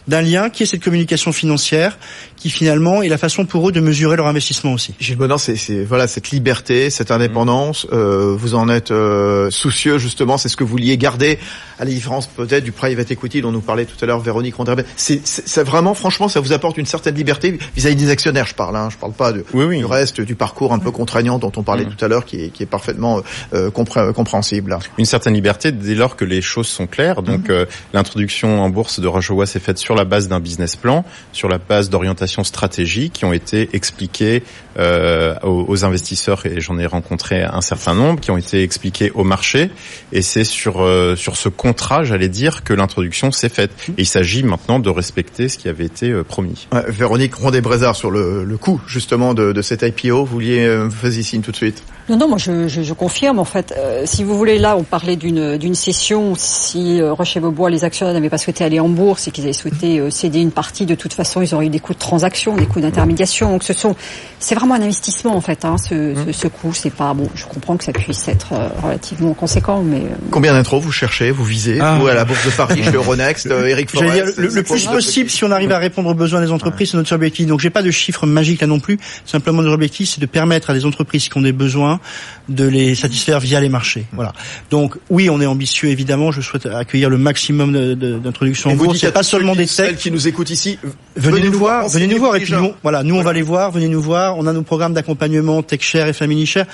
d'un 0.08 0.22
lien 0.22 0.50
qui 0.50 0.63
est 0.63 0.65
cette 0.65 0.84
communication 0.84 1.32
financière, 1.32 1.98
qui 2.39 2.49
finalement 2.49 3.04
est 3.04 3.10
la 3.10 3.17
façon 3.17 3.45
pour 3.45 3.67
eux 3.67 3.71
de 3.71 3.82
mesurer 3.82 4.15
leur 4.15 4.28
investissement 4.28 4.73
aussi. 4.73 4.95
Gilles 4.99 5.17
Bonan, 5.17 5.38
c'est 5.38 5.84
voilà 5.84 6.08
cette 6.08 6.32
liberté, 6.32 6.89
cette 6.89 7.12
indépendance. 7.12 7.86
Mmh. 7.86 7.89
Euh, 7.93 8.36
vous 8.36 8.56
en 8.56 8.69
êtes 8.69 8.91
euh, 8.91 9.49
soucieux 9.52 9.97
justement, 9.97 10.38
c'est 10.38 10.47
ce 10.47 10.56
que 10.56 10.63
vous 10.63 10.71
vouliez 10.71 10.97
garder 10.97 11.38
à 11.78 11.86
la 11.86 11.91
différence 11.91 12.28
peut-être 12.28 12.63
du 12.63 12.71
private 12.71 13.12
equity 13.12 13.41
dont 13.41 13.52
nous 13.52 13.62
parlait 13.62 13.86
tout 13.86 13.97
à 14.02 14.06
l'heure 14.06 14.19
Véronique 14.19 14.56
Rondrebet. 14.56 14.86
C'est 14.95 15.63
vraiment 15.63 15.93
franchement 15.93 16.30
ça 16.30 16.39
vous 16.39 16.54
apporte 16.54 16.78
une 16.78 16.86
certaine 16.86 17.15
liberté 17.15 17.58
vis-à-vis 17.75 17.95
-vis 17.95 17.99
des 17.99 18.10
actionnaires. 18.10 18.47
Je 18.47 18.56
parle, 18.56 18.75
hein, 18.78 18.89
je 18.89 18.97
parle 18.97 19.13
pas 19.13 19.34
de, 19.34 19.43
oui, 19.54 19.65
oui. 19.65 19.78
du 19.80 19.86
reste 19.86 20.21
du 20.21 20.36
parcours 20.36 20.71
un 20.73 20.80
peu 20.80 20.91
contraignant 20.91 21.39
dont 21.39 21.52
on 21.58 21.63
parlait 21.63 21.86
mmh. 21.86 21.95
tout 21.95 22.06
à 22.06 22.08
l'heure, 22.08 22.25
qui 22.25 22.45
est, 22.45 22.49
qui 22.49 22.63
est 22.63 22.71
parfaitement 22.78 23.21
euh, 23.54 23.69
compré 23.69 24.13
compréhensible. 24.15 24.78
Une 24.97 25.06
certaine 25.06 25.34
liberté 25.34 25.71
dès 25.73 25.95
lors 25.95 26.15
que 26.15 26.25
les 26.25 26.41
choses 26.41 26.67
sont 26.67 26.88
claires. 26.88 27.21
Donc 27.21 27.49
mmh. 27.49 27.65
l'introduction 27.93 28.62
en 28.62 28.69
bourse 28.69 29.02
de 29.02 29.08
Rochevoie 29.08 29.45
s'est 29.45 29.60
faite 29.60 29.78
sur 29.78 29.95
la 29.95 30.06
base 30.06 30.28
d'un 30.30 30.39
business 30.39 30.75
plan, 30.78 31.04
sur 31.34 31.49
la 31.49 31.58
base 31.58 31.89
d'orientation 31.89 32.29
stratégique 32.44 33.13
qui 33.13 33.26
ont 33.26 33.34
été 33.34 33.70
expliquées 33.74 34.44
euh, 34.78 35.36
aux, 35.44 35.65
aux, 35.68 35.86
investisseurs 35.86 36.46
et 36.46 36.62
j'en 36.62 36.78
ai 36.78 36.86
rencontré 36.86 37.44
un 37.44 37.62
certain 37.62 37.94
nombre 37.94 38.20
qui 38.20 38.32
ont 38.32 38.38
été 38.38 38.63
expliqués 38.63 39.12
au 39.13 39.24
marché 39.24 39.72
et 40.13 40.22
c'est 40.22 40.44
sur 40.44 40.82
euh, 40.82 41.15
sur 41.15 41.36
ce 41.36 41.50
contrat, 41.50 42.04
j'allais 42.04 42.30
dire, 42.30 42.63
que 42.63 42.74
l'introduction 42.74 43.32
s'est 43.32 43.50
faite. 43.50 43.72
Et 43.89 44.02
il 44.04 44.06
s'agit 44.06 44.44
maintenant 44.44 44.80
de 44.80 44.89
respecter 44.89 45.50
ce 45.50 45.58
qui 45.58 45.68
avait 45.68 45.86
été 45.86 46.12
euh, 46.12 46.24
promis. 46.24 46.68
Ouais, 46.72 46.84
Véronique 46.88 47.36
Rondet-Brézard 47.36 47.96
sur 47.96 48.12
le, 48.12 48.44
le 48.44 48.58
coût 48.58 48.80
justement 48.88 49.34
de, 49.34 49.52
de 49.52 49.62
cette 49.62 49.82
IPO, 49.82 50.24
vous 50.24 50.26
vouliez 50.26 50.60
euh, 50.60 50.89
faisiez 50.89 51.24
signe 51.24 51.42
tout 51.42 51.52
de 51.52 51.58
suite? 51.58 51.84
Non, 52.10 52.18
non, 52.18 52.28
moi 52.28 52.38
je, 52.39 52.68
je, 52.68 52.82
je 52.82 52.94
confirme 52.94 53.38
en 53.38 53.46
fait. 53.46 53.72
Euh, 53.78 54.02
si 54.06 54.24
vous 54.24 54.36
voulez, 54.36 54.58
là, 54.58 54.76
on 54.76 54.84
parlait 54.84 55.15
d'une 55.15 55.58
d'une 55.58 55.76
session. 55.76 56.34
Si 56.36 57.00
euh, 57.00 57.13
Rocher 57.13 57.39
Beaubois, 57.39 57.70
les 57.70 57.84
actionnaires 57.84 58.15
n'avaient 58.15 58.32
pas 58.32 58.39
souhaité 58.39 58.63
aller 58.63 58.80
en 58.80 58.89
bourse 58.89 59.28
et 59.28 59.32
qu'ils 59.32 59.44
avaient 59.44 59.54
souhaité 59.54 60.00
euh, 60.00 60.10
céder 60.10 60.39
une 60.39 60.52
partie, 60.52 60.88
de 60.88 60.96
toute 60.96 61.13
façon, 61.13 61.44
ils 61.44 61.54
auraient 61.54 61.68
eu 61.68 61.70
des 61.70 61.80
coûts 61.80 61.94
de 61.94 62.00
transaction, 62.00 62.18
des 62.19 62.65
coûts 62.65 62.82
d'intermédiation. 62.82 63.51
Donc 63.51 63.63
ce 63.63 63.73
sont, 63.73 63.95
c'est 64.39 64.55
vraiment 64.55 64.75
un 64.75 64.82
investissement 64.82 65.36
en 65.36 65.41
fait. 65.41 65.65
Hein, 65.65 65.77
ce, 65.77 65.93
mmh. 65.93 66.25
ce, 66.27 66.32
ce 66.32 66.47
coût, 66.47 66.73
c'est 66.73 66.89
pas 66.93 67.13
bon. 67.13 67.29
Je 67.36 67.45
comprends 67.45 67.77
que 67.77 67.84
ça 67.84 67.91
puisse 67.91 68.27
être 68.27 68.53
euh, 68.53 68.69
relativement 68.84 69.34
conséquent, 69.34 69.82
mais 69.84 69.97
euh, 69.97 70.15
combien 70.32 70.53
d'intros 70.53 70.79
vous 70.79 70.91
cherchez, 70.91 71.32
vous 71.32 71.43
visez, 71.43 71.79
ah. 71.82 71.97
vous 71.99 72.08
à 72.08 72.13
la 72.13 72.25
bourse 72.25 72.45
de 72.45 72.51
Paris, 72.51 72.84
chez 72.84 72.91
Euronext, 72.91 73.47
Eric 73.47 73.89
Forest, 73.89 74.13
dire, 74.13 74.25
le, 74.38 74.47
le 74.47 74.63
plus 74.63 74.86
possible, 74.86 75.29
si 75.29 75.43
on 75.43 75.51
arrive 75.51 75.71
à 75.71 75.77
répondre 75.77 76.10
aux 76.10 76.13
besoins 76.13 76.41
des 76.41 76.51
entreprises, 76.51 76.91
c'est 76.91 76.97
notre 76.97 77.13
objectif. 77.13 77.45
Donc 77.47 77.60
j'ai 77.60 77.69
pas 77.69 77.84
de 77.84 77.91
chiffre 77.91 78.25
magique 78.25 78.62
là 78.62 78.67
non 78.67 78.79
plus. 78.79 78.99
Simplement 79.25 79.62
notre 79.62 79.73
objectif, 79.73 80.10
c'est 80.10 80.21
de 80.21 80.25
permettre 80.25 80.69
à 80.69 80.73
des 80.73 80.86
entreprises 80.86 81.29
qui 81.29 81.38
ont 81.38 81.41
des 81.41 81.51
besoins 81.53 81.99
de 82.47 82.65
les 82.65 82.95
satisfaire 82.95 83.39
via 83.39 83.60
les 83.60 83.69
marchés. 83.69 84.05
Voilà. 84.13 84.34
Donc 84.71 84.95
oui, 85.10 85.29
on 85.29 85.41
est 85.41 85.45
ambitieux 85.45 85.89
évidemment. 85.89 86.32
Je 86.32 86.41
souhaite 86.41 86.65
accueillir 86.65 87.10
le 87.10 87.17
maximum 87.17 87.95
d'introductions 87.95 88.71
en 88.71 88.75
bourse. 88.75 89.01
Il 89.01 89.05
n'y 89.05 89.10
a 89.10 89.12
pas 89.12 89.23
seulement 89.23 89.55
des 89.55 89.67
textes. 89.67 89.97
qui 89.97 90.12
nous 90.12 90.27
écoutent 90.27 90.49
ici, 90.49 90.79
venez, 91.15 91.39
venez 91.39 91.49
nous 91.49 91.58
voir, 91.58 91.88
venez 91.88 92.08
nous 92.10 92.19
voir. 92.19 92.36
Et 92.36 92.41
puis 92.41 92.54
nous, 92.54 92.74
voilà, 92.84 93.04
nous 93.04 93.15
on 93.15 93.22
va 93.22 93.34
les 93.34 93.41
voir. 93.41 93.72
Venez 93.72 93.88
nous 93.88 94.02
voir. 94.02 94.38
On 94.38 94.48
a 94.48 94.54
nos 94.54 94.63
programmes 94.63 94.93
d'accompagnement 94.93 95.63
TechShare 95.63 96.08
et 96.08 96.13
Family 96.13 96.45
Share. 96.45 96.65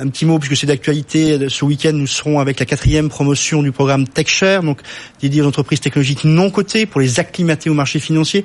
Un 0.00 0.08
petit 0.08 0.24
mot 0.24 0.38
puisque 0.38 0.56
c'est 0.56 0.66
d'actualité. 0.66 1.48
Ce 1.48 1.64
week-end, 1.64 1.92
nous 1.92 2.06
serons 2.06 2.40
avec 2.40 2.58
la 2.58 2.66
quatrième 2.66 3.08
promotion 3.08 3.62
du 3.62 3.72
programme 3.72 4.06
TechShare, 4.06 4.62
donc 4.62 4.80
dédié 5.20 5.42
aux 5.42 5.46
entreprises 5.46 5.80
technologiques 5.80 6.24
non 6.24 6.50
cotées 6.50 6.86
pour 6.86 7.00
les 7.00 7.20
acclimater 7.20 7.68
au 7.68 7.74
marché 7.74 7.98
financier. 7.98 8.44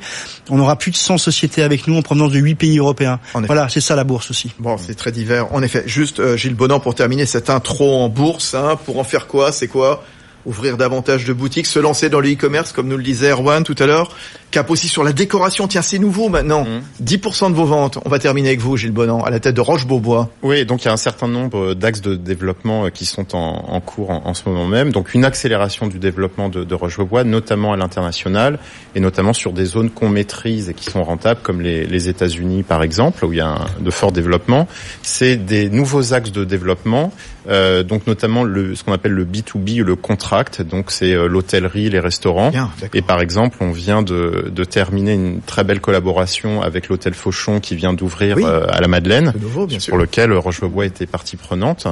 On 0.49 0.59
aura 0.59 0.75
plus 0.75 0.91
de 0.91 0.97
100 0.97 1.17
sociétés 1.17 1.63
avec 1.63 1.87
nous 1.87 1.95
en 1.95 2.01
provenance 2.01 2.31
de 2.31 2.39
8 2.39 2.55
pays 2.55 2.77
européens. 2.77 3.19
Voilà, 3.33 3.69
c'est 3.69 3.81
ça 3.81 3.95
la 3.95 4.03
bourse 4.03 4.31
aussi. 4.31 4.51
Bon, 4.59 4.77
c'est 4.77 4.95
très 4.95 5.11
divers. 5.11 5.53
En 5.53 5.61
effet, 5.63 5.83
juste 5.85 6.19
euh, 6.19 6.35
Gilles 6.35 6.55
Bonan 6.55 6.79
pour 6.79 6.95
terminer 6.95 7.25
cette 7.25 7.49
intro 7.49 7.97
en 7.97 8.09
bourse. 8.09 8.53
Hein, 8.53 8.77
pour 8.85 8.99
en 8.99 9.03
faire 9.03 9.27
quoi 9.27 9.51
C'est 9.51 9.67
quoi? 9.67 10.03
Ouvrir 10.45 10.77
davantage 10.77 11.25
de 11.25 11.33
boutiques, 11.33 11.65
se 11.65 11.79
lancer 11.79 12.09
dans 12.09 12.21
le 12.21 12.31
e-commerce, 12.31 12.71
comme 12.71 12.87
nous 12.87 12.97
le 12.97 13.03
disait 13.03 13.31
Erwan 13.31 13.63
tout 13.63 13.75
à 13.77 13.85
l'heure. 13.85 14.15
Cap 14.51 14.71
aussi 14.71 14.87
sur 14.87 15.03
la 15.03 15.13
décoration. 15.13 15.67
Tiens, 15.67 15.83
c'est 15.83 15.99
nouveau 15.99 16.27
maintenant. 16.29 16.65
10% 17.03 17.51
de 17.51 17.55
vos 17.55 17.65
ventes. 17.65 17.99
On 18.03 18.09
va 18.09 18.17
terminer 18.17 18.49
avec 18.49 18.59
vous, 18.59 18.77
Gilles 18.77 18.91
Bonan, 18.91 19.21
à 19.21 19.29
la 19.29 19.39
tête 19.39 19.53
de 19.53 19.61
Roche-Beaubois. 19.61 20.29
Oui, 20.41 20.65
donc 20.65 20.83
il 20.83 20.85
y 20.85 20.89
a 20.89 20.93
un 20.93 20.97
certain 20.97 21.27
nombre 21.27 21.75
d'axes 21.75 22.01
de 22.01 22.15
développement 22.15 22.85
euh, 22.85 22.89
qui 22.89 23.05
sont 23.05 23.35
en, 23.35 23.65
en 23.67 23.79
cours 23.79 24.09
en, 24.09 24.25
en 24.25 24.33
ce 24.33 24.49
moment 24.49 24.65
même. 24.65 24.91
Donc 24.91 25.13
une 25.13 25.23
accélération 25.23 25.85
du 25.85 25.99
développement 25.99 26.49
de, 26.49 26.63
de 26.63 26.75
Roche-Beaubois, 26.75 27.25
notamment 27.25 27.73
à 27.73 27.77
l'international, 27.77 28.57
et 28.95 28.99
notamment 28.99 29.33
sur 29.33 29.53
des 29.53 29.65
zones 29.65 29.91
qu'on 29.91 30.09
maîtrise 30.09 30.69
et 30.69 30.73
qui 30.73 30.85
sont 30.85 31.03
rentables, 31.03 31.41
comme 31.43 31.61
les, 31.61 31.85
les 31.85 32.09
États-Unis 32.09 32.63
par 32.63 32.81
exemple, 32.81 33.25
où 33.25 33.33
il 33.33 33.37
y 33.37 33.41
a 33.41 33.49
un, 33.49 33.67
de 33.79 33.91
forts 33.91 34.11
développements. 34.11 34.67
C'est 35.03 35.35
des 35.37 35.69
nouveaux 35.69 36.13
axes 36.13 36.31
de 36.31 36.43
développement, 36.43 37.13
euh, 37.47 37.83
donc 37.83 38.07
notamment 38.07 38.43
le, 38.43 38.75
ce 38.75 38.83
qu'on 38.83 38.93
appelle 38.93 39.11
le 39.11 39.25
B2B, 39.25 39.83
le 39.83 39.95
contract. 39.95 40.61
Donc 40.63 40.89
c'est 40.89 41.13
euh, 41.13 41.27
l'hôtellerie, 41.27 41.89
les 41.89 41.99
restaurants. 41.99 42.49
Bien. 42.49 42.71
Et 42.93 43.03
par 43.03 43.21
exemple, 43.21 43.57
on 43.61 43.71
vient 43.71 44.01
de, 44.01 44.38
de 44.43 44.63
terminer 44.63 45.13
une 45.13 45.41
très 45.41 45.63
belle 45.63 45.81
collaboration 45.81 46.61
avec 46.61 46.87
l'hôtel 46.89 47.13
Fauchon 47.13 47.59
qui 47.59 47.75
vient 47.75 47.93
d'ouvrir 47.93 48.37
Oui. 48.37 48.43
euh, 48.45 48.65
à 48.69 48.81
la 48.81 48.87
Madeleine 48.87 49.33
nouveau, 49.39 49.65
bien 49.67 49.79
sûr. 49.79 49.91
pour 49.91 49.97
lequel 49.97 50.31
Roche-Beaubois 50.33 50.85
était 50.85 51.05
partie 51.05 51.35
prenante. 51.35 51.87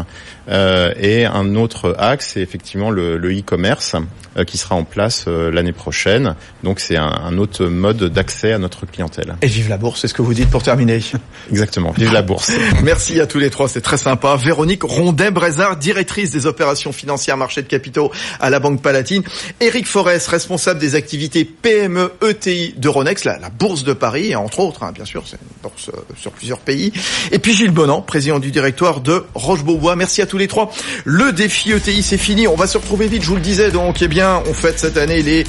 Euh, 0.50 0.94
et 1.00 1.26
un 1.26 1.56
autre 1.56 1.96
axe, 2.00 2.32
c'est 2.34 2.42
effectivement 2.42 2.90
le 2.90 3.18
e-commerce 3.18 3.96
euh, 4.38 4.44
qui 4.44 4.58
sera 4.58 4.76
en 4.76 4.84
place 4.84 5.26
euh, 5.28 5.52
l'année 5.52 5.74
prochaine. 5.74 6.36
Donc 6.64 6.80
c'est 6.80 6.96
un, 6.96 7.12
un 7.26 7.38
autre 7.38 7.66
mode 7.66 8.04
d'accès 8.06 8.54
à 8.54 8.58
notre 8.60 8.86
clientèle. 8.86 9.36
Et 9.42 9.48
vive 9.48 9.68
la 9.70 9.78
bourse, 9.78 10.02
c'est 10.02 10.08
ce 10.08 10.14
que 10.14 10.22
vous 10.22 10.34
dites 10.34 10.50
pour 10.50 10.64
terminer. 10.64 11.00
Exactement. 11.52 11.92
Vive 11.98 12.14
la 12.14 12.22
bourse. 12.22 12.52
Merci 12.84 13.20
à 13.20 13.28
tous 13.28 13.40
les 13.40 13.50
trois, 13.50 13.68
c'est 13.68 13.82
très 13.82 13.98
sympa. 13.98 14.36
Véronique 14.38 14.84
Rondet-Brézard, 14.84 15.78
directrice 15.78 16.32
des 16.32 16.46
opérations 16.46 16.92
financières 16.94 17.36
marché 17.38 17.62
de 17.62 17.68
capitaux 17.68 18.12
à 18.40 18.50
la 18.50 18.60
Banque 18.60 18.82
Palatine. 18.82 19.24
Éric 19.60 19.86
Forest, 19.88 20.28
responsable 20.30 20.80
des 20.80 20.96
activités 20.96 21.44
PME 21.44 22.12
ETI 22.38 22.74
d'Euronext, 22.78 23.26
la, 23.26 23.38
la 23.38 23.50
bourse 23.50 23.84
de 23.84 23.94
Paris, 23.94 24.36
entre 24.36 24.60
autres, 24.60 24.84
hein, 24.84 24.92
bien 24.94 25.06
sûr, 25.06 25.24
c'est 25.26 25.38
une 25.42 25.62
bourse 25.62 25.90
euh, 25.90 26.00
sur 26.18 26.32
plusieurs 26.32 26.60
pays. 26.60 26.92
Et 27.32 27.40
puis 27.40 27.54
Gilles 27.54 27.72
Bonan, 27.72 28.02
président 28.02 28.40
du 28.40 28.52
directoire 28.52 29.02
de 29.02 29.26
Roche-Beaubois. 29.36 29.96
Merci 29.96 30.22
à 30.22 30.26
tous 30.26 30.38
les 30.38 30.48
trois. 30.48 30.72
Le 31.06 31.32
défi 31.32 31.72
ETI, 31.72 32.04
c'est 32.04 32.18
fini. 32.18 32.48
On 32.48 32.56
va 32.56 32.68
se 32.68 32.78
retrouver 32.78 33.08
vite, 33.08 33.24
je 33.24 33.30
vous 33.30 33.36
le 33.36 33.42
disais. 33.42 33.72
Donc, 33.72 34.02
eh 34.02 34.08
bien, 34.08 34.42
on 34.48 34.54
fête 34.54 34.80
cette 34.80 34.98
année 34.98 35.22
les 35.22 35.44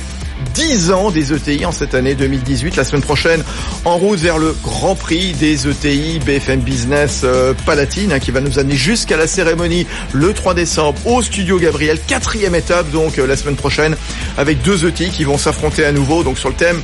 10 0.55 0.93
ans 0.93 1.11
des 1.11 1.33
ETI 1.33 1.65
en 1.65 1.73
cette 1.73 1.95
année 1.95 2.15
2018. 2.15 2.77
La 2.77 2.85
semaine 2.85 3.03
prochaine, 3.03 3.43
en 3.85 3.97
route 3.97 4.19
vers 4.19 4.39
le 4.39 4.57
Grand 4.63 4.95
Prix 4.95 5.33
des 5.35 5.69
ETI 5.69 6.19
BFM 6.21 6.61
Business 6.61 7.23
euh, 7.25 7.55
Palatine, 7.67 8.13
hein, 8.13 8.19
qui 8.19 8.31
va 8.31 8.41
nous 8.41 8.59
amener 8.59 8.77
jusqu'à 8.77 9.17
la 9.17 9.27
cérémonie 9.27 9.87
le 10.13 10.33
3 10.33 10.55
décembre 10.55 10.99
au 11.07 11.23
Studio 11.23 11.59
Gabriel. 11.59 11.99
Quatrième 12.07 12.55
étape, 12.55 12.91
donc, 12.91 13.19
euh, 13.19 13.27
la 13.27 13.37
semaine 13.37 13.57
prochaine, 13.57 13.97
avec 14.37 14.63
deux 14.63 14.87
ETI 14.87 15.11
qui 15.11 15.25
vont 15.25 15.39
s'affronter 15.39 15.85
à 15.85 15.93
nouveau, 15.93 16.23
donc 16.23 16.39
sur 16.39 16.49
le 16.49 16.55
thème 16.55 16.83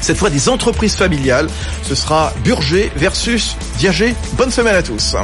cette 0.00 0.16
fois 0.16 0.30
des 0.30 0.48
entreprises 0.48 0.96
familiales. 0.96 1.48
Ce 1.82 1.94
sera 1.94 2.32
Burger 2.44 2.90
versus 2.96 3.56
Diagé. 3.78 4.14
Bonne 4.32 4.50
semaine 4.50 4.74
à 4.74 4.82
tous. 4.82 5.14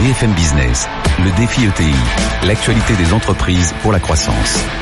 BFM 0.00 0.32
Business, 0.32 0.88
le 1.22 1.30
défi 1.36 1.64
ETI, 1.64 1.94
l'actualité 2.46 2.94
des 2.94 3.12
entreprises 3.12 3.74
pour 3.82 3.92
la 3.92 4.00
croissance. 4.00 4.64